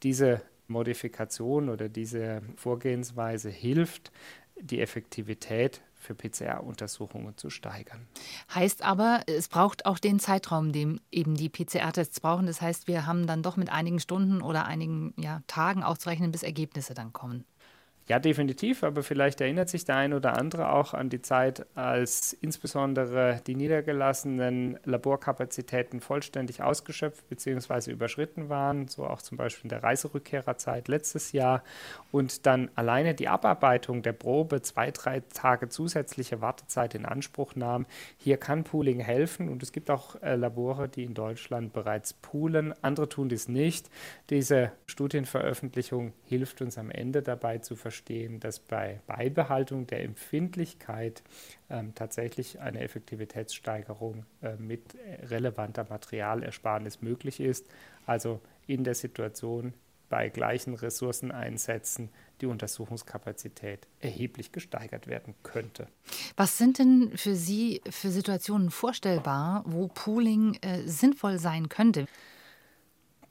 Diese 0.03 0.41
Modifikation 0.67 1.69
oder 1.69 1.87
diese 1.87 2.41
Vorgehensweise 2.57 3.49
hilft, 3.49 4.11
die 4.59 4.81
Effektivität 4.81 5.81
für 6.05 6.15
PCR-Untersuchungen 6.15 7.35
zu 7.37 7.49
steigern. 7.49 8.07
Heißt 8.53 8.83
aber, 8.83 9.21
es 9.27 9.47
braucht 9.47 9.85
auch 9.85 9.99
den 9.99 10.19
Zeitraum, 10.19 10.71
den 10.71 11.01
eben 11.11 11.35
die 11.35 11.49
PCR-Tests 11.49 12.19
brauchen. 12.19 12.45
Das 12.45 12.61
heißt, 12.61 12.87
wir 12.87 13.05
haben 13.05 13.27
dann 13.27 13.43
doch 13.43 13.57
mit 13.57 13.69
einigen 13.69 13.99
Stunden 13.99 14.41
oder 14.41 14.65
einigen 14.65 15.13
ja, 15.17 15.41
Tagen 15.47 15.83
auszurechnen, 15.83 16.31
bis 16.31 16.43
Ergebnisse 16.43 16.93
dann 16.93 17.11
kommen. 17.11 17.45
Ja, 18.07 18.19
definitiv, 18.19 18.83
aber 18.83 19.01
vielleicht 19.01 19.41
erinnert 19.41 19.67
sich 19.67 19.83
der 19.83 19.95
ein 19.95 20.13
oder 20.13 20.37
andere 20.37 20.71
auch 20.71 20.93
an 20.93 21.09
die 21.09 21.23
Zeit, 21.23 21.65
als 21.73 22.33
insbesondere 22.33 23.41
die 23.47 23.55
niedergelassenen 23.55 24.77
Laborkapazitäten 24.83 26.01
vollständig 26.01 26.61
ausgeschöpft 26.61 27.27
bzw. 27.29 27.89
überschritten 27.89 28.47
waren, 28.47 28.87
so 28.87 29.07
auch 29.07 29.23
zum 29.23 29.39
Beispiel 29.39 29.63
in 29.63 29.69
der 29.69 29.81
Reiserückkehrerzeit 29.81 30.87
letztes 30.87 31.31
Jahr 31.31 31.63
und 32.11 32.45
dann 32.45 32.69
alleine 32.75 33.15
die 33.15 33.27
Abarbeitung 33.27 34.03
der 34.03 34.13
Probe 34.13 34.61
zwei, 34.61 34.91
drei 34.91 35.21
Tage 35.33 35.69
zusätzliche 35.69 36.41
Wartezeit 36.41 36.93
in 36.93 37.07
Anspruch 37.07 37.55
nahm. 37.55 37.87
Hier 38.17 38.37
kann 38.37 38.65
Pooling 38.65 38.99
helfen 38.99 39.49
und 39.49 39.63
es 39.63 39.71
gibt 39.71 39.89
auch 39.89 40.21
äh, 40.21 40.35
Labore, 40.35 40.89
die 40.89 41.05
in 41.05 41.15
Deutschland 41.15 41.73
bereits 41.73 42.13
poolen. 42.13 42.71
Andere 42.83 43.09
tun 43.09 43.29
dies 43.29 43.47
nicht. 43.47 43.89
Diese 44.29 44.71
Studienveröffentlichung 44.85 46.13
hilft 46.23 46.61
uns 46.61 46.77
am 46.77 46.91
Ende 46.91 47.23
dabei 47.23 47.57
zu 47.57 47.75
verstehen, 47.75 47.94
verstehen, 47.95 48.41
dass 48.41 48.59
bei 48.59 48.99
Beibehaltung 49.07 49.87
der 49.87 50.03
Empfindlichkeit 50.03 51.23
ähm, 51.69 51.95
tatsächlich 51.95 52.59
eine 52.59 52.81
Effektivitätssteigerung 52.81 54.25
äh, 54.41 54.55
mit 54.57 54.81
relevanter 55.29 55.85
Materialersparnis 55.89 57.01
möglich 57.01 57.39
ist. 57.39 57.65
Also 58.05 58.41
in 58.67 58.83
der 58.83 58.95
Situation 58.95 59.73
bei 60.09 60.29
gleichen 60.29 60.75
Ressourceneinsätzen 60.75 62.09
die 62.41 62.45
Untersuchungskapazität 62.47 63.87
erheblich 64.01 64.51
gesteigert 64.51 65.07
werden 65.07 65.33
könnte. 65.41 65.87
Was 66.35 66.57
sind 66.57 66.79
denn 66.79 67.11
für 67.15 67.35
Sie 67.35 67.81
für 67.89 68.09
Situationen 68.09 68.71
vorstellbar, 68.71 69.63
wo 69.65 69.87
Pooling 69.87 70.57
äh, 70.61 70.81
sinnvoll 70.85 71.39
sein 71.39 71.69
könnte? 71.69 72.07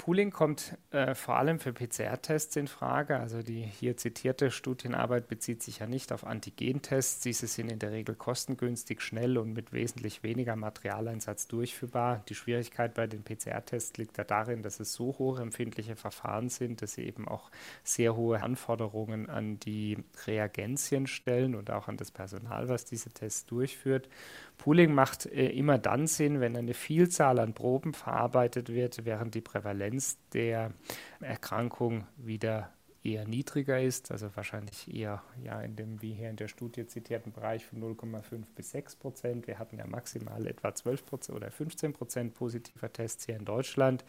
Pooling 0.05 0.33
kommt 0.33 0.77
äh, 0.91 1.15
vor 1.15 1.37
allem 1.37 1.59
für 1.59 1.73
PCR-Tests 1.73 2.57
in 2.57 2.69
Frage. 2.69 3.19
Also 3.21 3.43
die 3.43 3.63
hier 3.63 3.97
zitierte 3.97 4.51
Studienarbeit 4.51 5.29
bezieht 5.29 5.63
sich 5.63 5.79
ja 5.79 5.87
nicht 5.87 6.13
auf 6.13 6.27
Antigentests. 6.27 7.23
Diese 7.23 7.47
sind 7.47 7.73
in 7.73 7.79
der 7.79 7.91
Regel 7.91 8.15
kostengünstig, 8.15 9.01
schnell 9.01 9.39
und 9.39 9.55
mit 9.55 9.73
wesentlich 9.73 10.23
weniger 10.23 10.57
Materialeinsatz 10.57 11.49
durchführbar. 11.49 12.23
Die 12.29 12.35
Schwierigkeit 12.35 12.93
bei 12.93 13.07
den 13.07 13.25
PCR-Tests 13.25 13.97
liegt 13.97 14.19
ja 14.19 14.25
darin, 14.25 14.63
dass 14.63 14.79
es 14.79 14.93
so 14.93 15.17
hochempfindliche 15.19 15.97
Verfahren 15.97 16.51
sind, 16.51 16.83
dass 16.83 16.93
sie 16.93 17.05
eben 17.05 17.27
auch 17.27 17.51
sehr 17.83 18.15
hohe 18.15 18.43
Anforderungen 18.43 19.31
an 19.31 19.59
die 19.59 19.97
Reagenzien 20.27 21.07
stellen 21.07 21.55
und 21.55 21.71
auch 21.71 21.89
an 21.89 21.97
das 21.97 22.11
Personal, 22.11 22.69
was 22.69 22.85
diese 22.85 23.09
Tests 23.09 23.47
durchführt. 23.47 24.11
Pooling 24.59 24.93
macht 24.93 25.25
äh, 25.25 25.49
immer 25.49 25.79
dann 25.79 26.07
Sinn, 26.07 26.41
wenn 26.41 26.59
eine 26.59 26.75
Vielzahl 26.75 27.39
an 27.39 27.55
Proben 27.55 27.95
verarbeitet 27.95 28.69
wird, 28.69 29.07
während 29.07 29.35
die 29.35 29.41
Prävalenz 29.41 29.94
der 30.33 30.73
Erkrankung 31.21 32.07
wieder 32.17 32.71
eher 33.05 33.29
niedriger 33.29 33.81
ist, 33.81 34.11
also 34.11 34.35
wahrscheinlich 34.35 34.93
eher 34.93 35.23
ja 35.43 35.61
in 35.61 35.77
dem 35.77 36.01
wie 36.01 36.15
hier 36.15 36.31
in 36.31 36.37
der 36.37 36.49
Studie 36.49 36.87
zitierten 36.87 37.33
Bereich 37.33 37.65
von 37.67 37.81
0,5 37.83 38.45
bis 38.57 38.71
6 38.71 38.97
Prozent. 38.97 39.47
Wir 39.47 39.59
hatten 39.59 39.77
ja 39.77 39.87
maximal 39.87 40.47
etwa 40.47 40.75
12 40.75 41.05
Prozent 41.05 41.37
oder 41.37 41.51
15 41.51 41.93
Prozent 41.93 42.35
positiver 42.35 42.91
Tests 42.91 43.27
hier 43.27 43.37
in 43.37 43.45
Deutschland. 43.45 44.05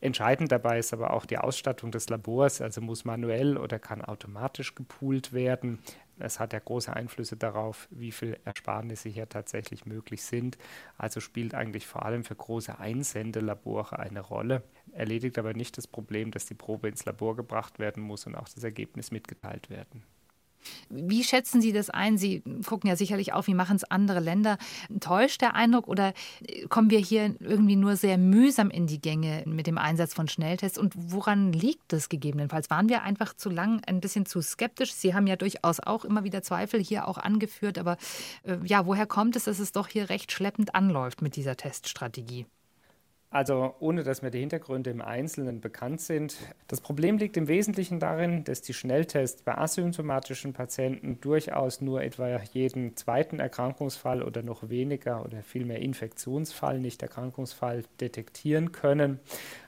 Entscheidend 0.00 0.50
dabei 0.50 0.78
ist 0.78 0.94
aber 0.94 1.12
auch 1.12 1.26
die 1.26 1.36
Ausstattung 1.36 1.90
des 1.90 2.08
Labors, 2.08 2.62
also 2.62 2.80
muss 2.80 3.04
manuell 3.04 3.58
oder 3.58 3.78
kann 3.78 4.02
automatisch 4.02 4.74
gepoolt 4.74 5.34
werden. 5.34 5.80
Es 6.20 6.40
hat 6.40 6.52
ja 6.52 6.58
große 6.58 6.94
Einflüsse 6.94 7.36
darauf, 7.36 7.88
wie 7.90 8.12
viel 8.12 8.38
Ersparnisse 8.44 9.08
hier 9.08 9.28
tatsächlich 9.28 9.86
möglich 9.86 10.22
sind. 10.22 10.58
Also 10.96 11.20
spielt 11.20 11.54
eigentlich 11.54 11.86
vor 11.86 12.04
allem 12.04 12.24
für 12.24 12.34
große 12.34 12.78
Einsendelabore 12.78 13.98
eine 13.98 14.20
Rolle, 14.20 14.62
erledigt 14.92 15.38
aber 15.38 15.54
nicht 15.54 15.76
das 15.78 15.86
Problem, 15.86 16.30
dass 16.30 16.46
die 16.46 16.54
Probe 16.54 16.88
ins 16.88 17.04
Labor 17.04 17.36
gebracht 17.36 17.78
werden 17.78 18.02
muss 18.02 18.26
und 18.26 18.34
auch 18.34 18.48
das 18.48 18.64
Ergebnis 18.64 19.10
mitgeteilt 19.10 19.70
werden. 19.70 20.02
Wie 20.88 21.24
schätzen 21.24 21.60
Sie 21.60 21.72
das 21.72 21.90
ein? 21.90 22.18
Sie 22.18 22.42
gucken 22.66 22.88
ja 22.88 22.96
sicherlich 22.96 23.32
auch, 23.32 23.46
wie 23.46 23.54
machen 23.54 23.76
es 23.76 23.84
andere 23.84 24.20
Länder. 24.20 24.58
Täuscht 25.00 25.40
der 25.40 25.54
Eindruck 25.54 25.88
oder 25.88 26.12
kommen 26.68 26.90
wir 26.90 26.98
hier 26.98 27.34
irgendwie 27.40 27.76
nur 27.76 27.96
sehr 27.96 28.18
mühsam 28.18 28.70
in 28.70 28.86
die 28.86 29.00
Gänge 29.00 29.42
mit 29.46 29.66
dem 29.66 29.78
Einsatz 29.78 30.14
von 30.14 30.28
Schnelltests? 30.28 30.78
Und 30.78 30.94
woran 30.96 31.52
liegt 31.52 31.92
das 31.92 32.08
gegebenenfalls? 32.08 32.70
Waren 32.70 32.88
wir 32.88 33.02
einfach 33.02 33.34
zu 33.34 33.50
lang 33.50 33.82
ein 33.86 34.00
bisschen 34.00 34.26
zu 34.26 34.40
skeptisch? 34.40 34.92
Sie 34.92 35.14
haben 35.14 35.26
ja 35.26 35.36
durchaus 35.36 35.80
auch 35.80 36.04
immer 36.04 36.24
wieder 36.24 36.42
Zweifel 36.42 36.82
hier 36.82 37.08
auch 37.08 37.18
angeführt. 37.18 37.78
Aber 37.78 37.96
äh, 38.44 38.58
ja, 38.64 38.86
woher 38.86 39.06
kommt 39.06 39.36
es, 39.36 39.44
dass 39.44 39.58
es 39.58 39.72
doch 39.72 39.88
hier 39.88 40.10
recht 40.10 40.32
schleppend 40.32 40.74
anläuft 40.74 41.22
mit 41.22 41.36
dieser 41.36 41.56
Teststrategie? 41.56 42.46
Also 43.32 43.76
ohne 43.78 44.02
dass 44.02 44.22
mir 44.22 44.32
die 44.32 44.40
Hintergründe 44.40 44.90
im 44.90 45.00
Einzelnen 45.00 45.60
bekannt 45.60 46.00
sind. 46.00 46.36
Das 46.66 46.80
Problem 46.80 47.16
liegt 47.16 47.36
im 47.36 47.46
Wesentlichen 47.46 48.00
darin, 48.00 48.42
dass 48.42 48.60
die 48.60 48.74
Schnelltests 48.74 49.42
bei 49.42 49.56
asymptomatischen 49.56 50.52
Patienten 50.52 51.20
durchaus 51.20 51.80
nur 51.80 52.02
etwa 52.02 52.40
jeden 52.52 52.96
zweiten 52.96 53.38
Erkrankungsfall 53.38 54.24
oder 54.24 54.42
noch 54.42 54.68
weniger 54.68 55.24
oder 55.24 55.44
vielmehr 55.44 55.78
Infektionsfall, 55.80 56.80
nicht 56.80 57.02
Erkrankungsfall 57.02 57.84
detektieren 58.00 58.72
können. 58.72 59.20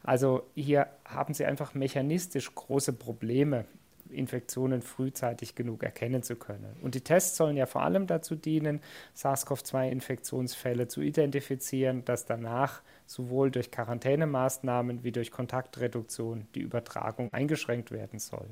Also 0.03 0.42
hier 0.57 0.88
haben 1.05 1.33
Sie 1.33 1.44
einfach 1.44 1.72
mechanistisch 1.75 2.53
große 2.53 2.94
Probleme 2.94 3.64
Infektionen 4.12 4.83
frühzeitig 4.83 5.55
genug 5.55 5.83
erkennen 5.83 6.22
zu 6.22 6.37
können. 6.37 6.77
Und 6.83 6.94
die 6.94 7.01
Tests 7.01 7.37
sollen 7.37 7.57
ja 7.57 7.66
vor 7.66 7.83
allem 7.83 8.07
dazu 8.07 8.37
dienen, 8.37 8.81
SARS-CoV-2-Infektionsfälle 9.14 10.88
zu 10.88 11.01
identifizieren, 11.01 12.05
dass 12.05 12.27
danach 12.27 12.83
sowohl 13.07 13.51
durch 13.51 13.70
Quarantänemaßnahmen 13.70 15.05
wie 15.05 15.12
durch 15.12 15.31
Kontaktreduktion 15.31 16.46
die 16.55 16.61
Übertragung 16.61 17.33
eingeschränkt 17.33 17.90
werden 17.90 18.18
soll. 18.18 18.48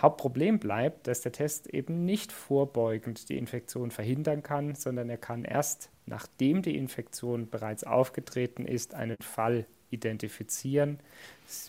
Hauptproblem 0.00 0.58
bleibt, 0.58 1.06
dass 1.06 1.20
der 1.20 1.32
Test 1.32 1.66
eben 1.66 2.04
nicht 2.04 2.32
vorbeugend 2.32 3.28
die 3.28 3.36
Infektion 3.36 3.90
verhindern 3.90 4.42
kann, 4.42 4.74
sondern 4.74 5.10
er 5.10 5.18
kann 5.18 5.44
erst, 5.44 5.90
nachdem 6.06 6.62
die 6.62 6.76
Infektion 6.76 7.50
bereits 7.50 7.84
aufgetreten 7.84 8.64
ist, 8.64 8.94
einen 8.94 9.16
Fall 9.20 9.66
identifizieren. 9.90 10.98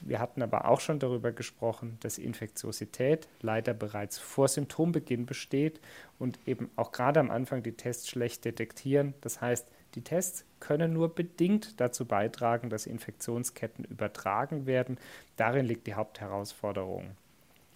Wir 0.01 0.19
hatten 0.19 0.41
aber 0.41 0.67
auch 0.67 0.79
schon 0.79 0.99
darüber 0.99 1.31
gesprochen, 1.31 1.97
dass 2.01 2.17
Infektiosität 2.17 3.27
leider 3.41 3.73
bereits 3.73 4.19
vor 4.19 4.47
Symptombeginn 4.47 5.25
besteht 5.25 5.79
und 6.19 6.39
eben 6.45 6.69
auch 6.75 6.91
gerade 6.91 7.19
am 7.19 7.31
Anfang 7.31 7.63
die 7.63 7.73
Tests 7.73 8.07
schlecht 8.09 8.45
detektieren. 8.45 9.13
Das 9.21 9.41
heißt, 9.41 9.67
die 9.95 10.03
Tests 10.03 10.45
können 10.59 10.93
nur 10.93 11.13
bedingt 11.13 11.79
dazu 11.81 12.05
beitragen, 12.05 12.69
dass 12.69 12.85
Infektionsketten 12.85 13.85
übertragen 13.85 14.65
werden. 14.65 14.97
Darin 15.35 15.65
liegt 15.65 15.87
die 15.87 15.95
Hauptherausforderung. 15.95 17.15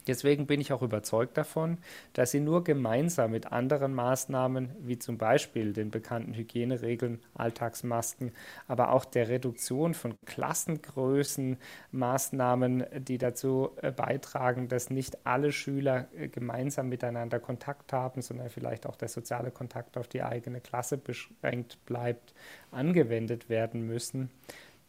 Deswegen 0.08 0.46
bin 0.46 0.62
ich 0.62 0.72
auch 0.72 0.82
überzeugt 0.82 1.38
davon, 1.38 1.78
dass 2.14 2.32
sie 2.32 2.40
nur 2.40 2.64
gemeinsam 2.64 3.32
mit 3.32 3.52
anderen 3.52 3.94
Maßnahmen, 3.94 4.72
wie 4.80 5.00
zum 5.00 5.18
Beispiel 5.18 5.74
den 5.74 5.90
bekannten 5.90 6.34
Hygieneregeln, 6.34 7.22
Alltagsmasken, 7.34 8.32
aber 8.68 8.92
auch 8.92 9.06
der 9.06 9.30
Reduktion 9.30 9.94
von 9.94 10.16
Klassengrößen, 10.26 11.58
Maßnahmen, 11.92 12.86
die 13.00 13.18
dazu 13.18 13.72
äh, 13.82 13.92
beitragen, 13.92 14.68
dass 14.68 14.90
nicht 14.90 15.26
alle 15.26 15.52
Schüler 15.52 16.08
äh, 16.16 16.28
gemeinsam 16.28 16.90
miteinander 16.90 17.40
Kontakt 17.40 17.94
haben, 17.94 18.22
sondern 18.22 18.50
vielleicht 18.50 18.86
auch 18.86 18.96
der 18.96 19.08
soziale 19.08 19.52
Kontakt 19.52 19.98
auf 19.98 20.08
die 20.08 20.22
eigene 20.22 20.62
Klasse 20.62 20.98
beschränkt 20.98 21.84
bleibt, 21.86 22.34
angewendet 22.72 23.50
werden 23.50 23.86
müssen 23.86 24.30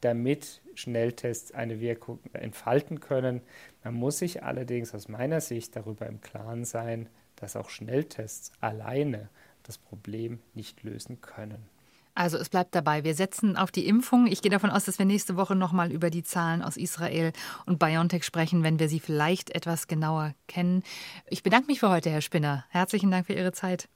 damit 0.07 0.63
Schnelltests 0.75 1.53
eine 1.53 1.81
Wirkung 1.81 2.21
entfalten 2.33 3.01
können. 3.01 3.41
Man 3.83 3.95
muss 3.95 4.19
sich 4.19 4.45
allerdings 4.45 4.95
aus 4.95 5.09
meiner 5.09 5.41
Sicht 5.41 5.75
darüber 5.75 6.07
im 6.07 6.21
Klaren 6.21 6.65
sein, 6.65 7.09
dass 7.35 7.57
auch 7.57 7.71
Schnelltests 7.71 8.53
alleine 8.61 9.29
das 9.65 9.79
Problem 9.79 10.39
nicht 10.55 10.85
lösen 10.85 11.21
können. 11.21 11.69
Also 12.15 12.39
es 12.39 12.49
bleibt 12.49 12.75
dabei, 12.75 13.03
wir 13.03 13.15
setzen 13.15 13.57
auf 13.57 13.73
die 13.73 13.87
Impfung. 13.87 14.27
Ich 14.27 14.43
gehe 14.43 14.51
davon 14.51 14.71
aus, 14.71 14.85
dass 14.85 14.99
wir 14.99 15.05
nächste 15.05 15.37
Woche 15.37 15.57
nochmal 15.57 15.91
über 15.91 16.09
die 16.09 16.23
Zahlen 16.23 16.63
aus 16.63 16.77
Israel 16.77 17.33
und 17.67 17.79
BioNTech 17.79 18.25
sprechen, 18.25 18.63
wenn 18.63 18.79
wir 18.79 18.89
sie 18.89 19.01
vielleicht 19.01 19.51
etwas 19.51 19.89
genauer 19.89 20.35
kennen. 20.47 20.83
Ich 21.27 21.43
bedanke 21.43 21.67
mich 21.67 21.81
für 21.81 21.91
heute, 21.91 22.09
Herr 22.09 22.23
Spinner. 22.23 22.65
Herzlichen 22.71 23.11
Dank 23.11 23.27
für 23.27 23.35
Ihre 23.35 23.53
Zeit. 23.53 23.89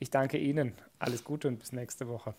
Ich 0.00 0.10
danke 0.10 0.38
Ihnen. 0.38 0.74
Alles 0.98 1.24
Gute 1.24 1.46
und 1.48 1.60
bis 1.60 1.72
nächste 1.72 2.08
Woche. 2.08 2.34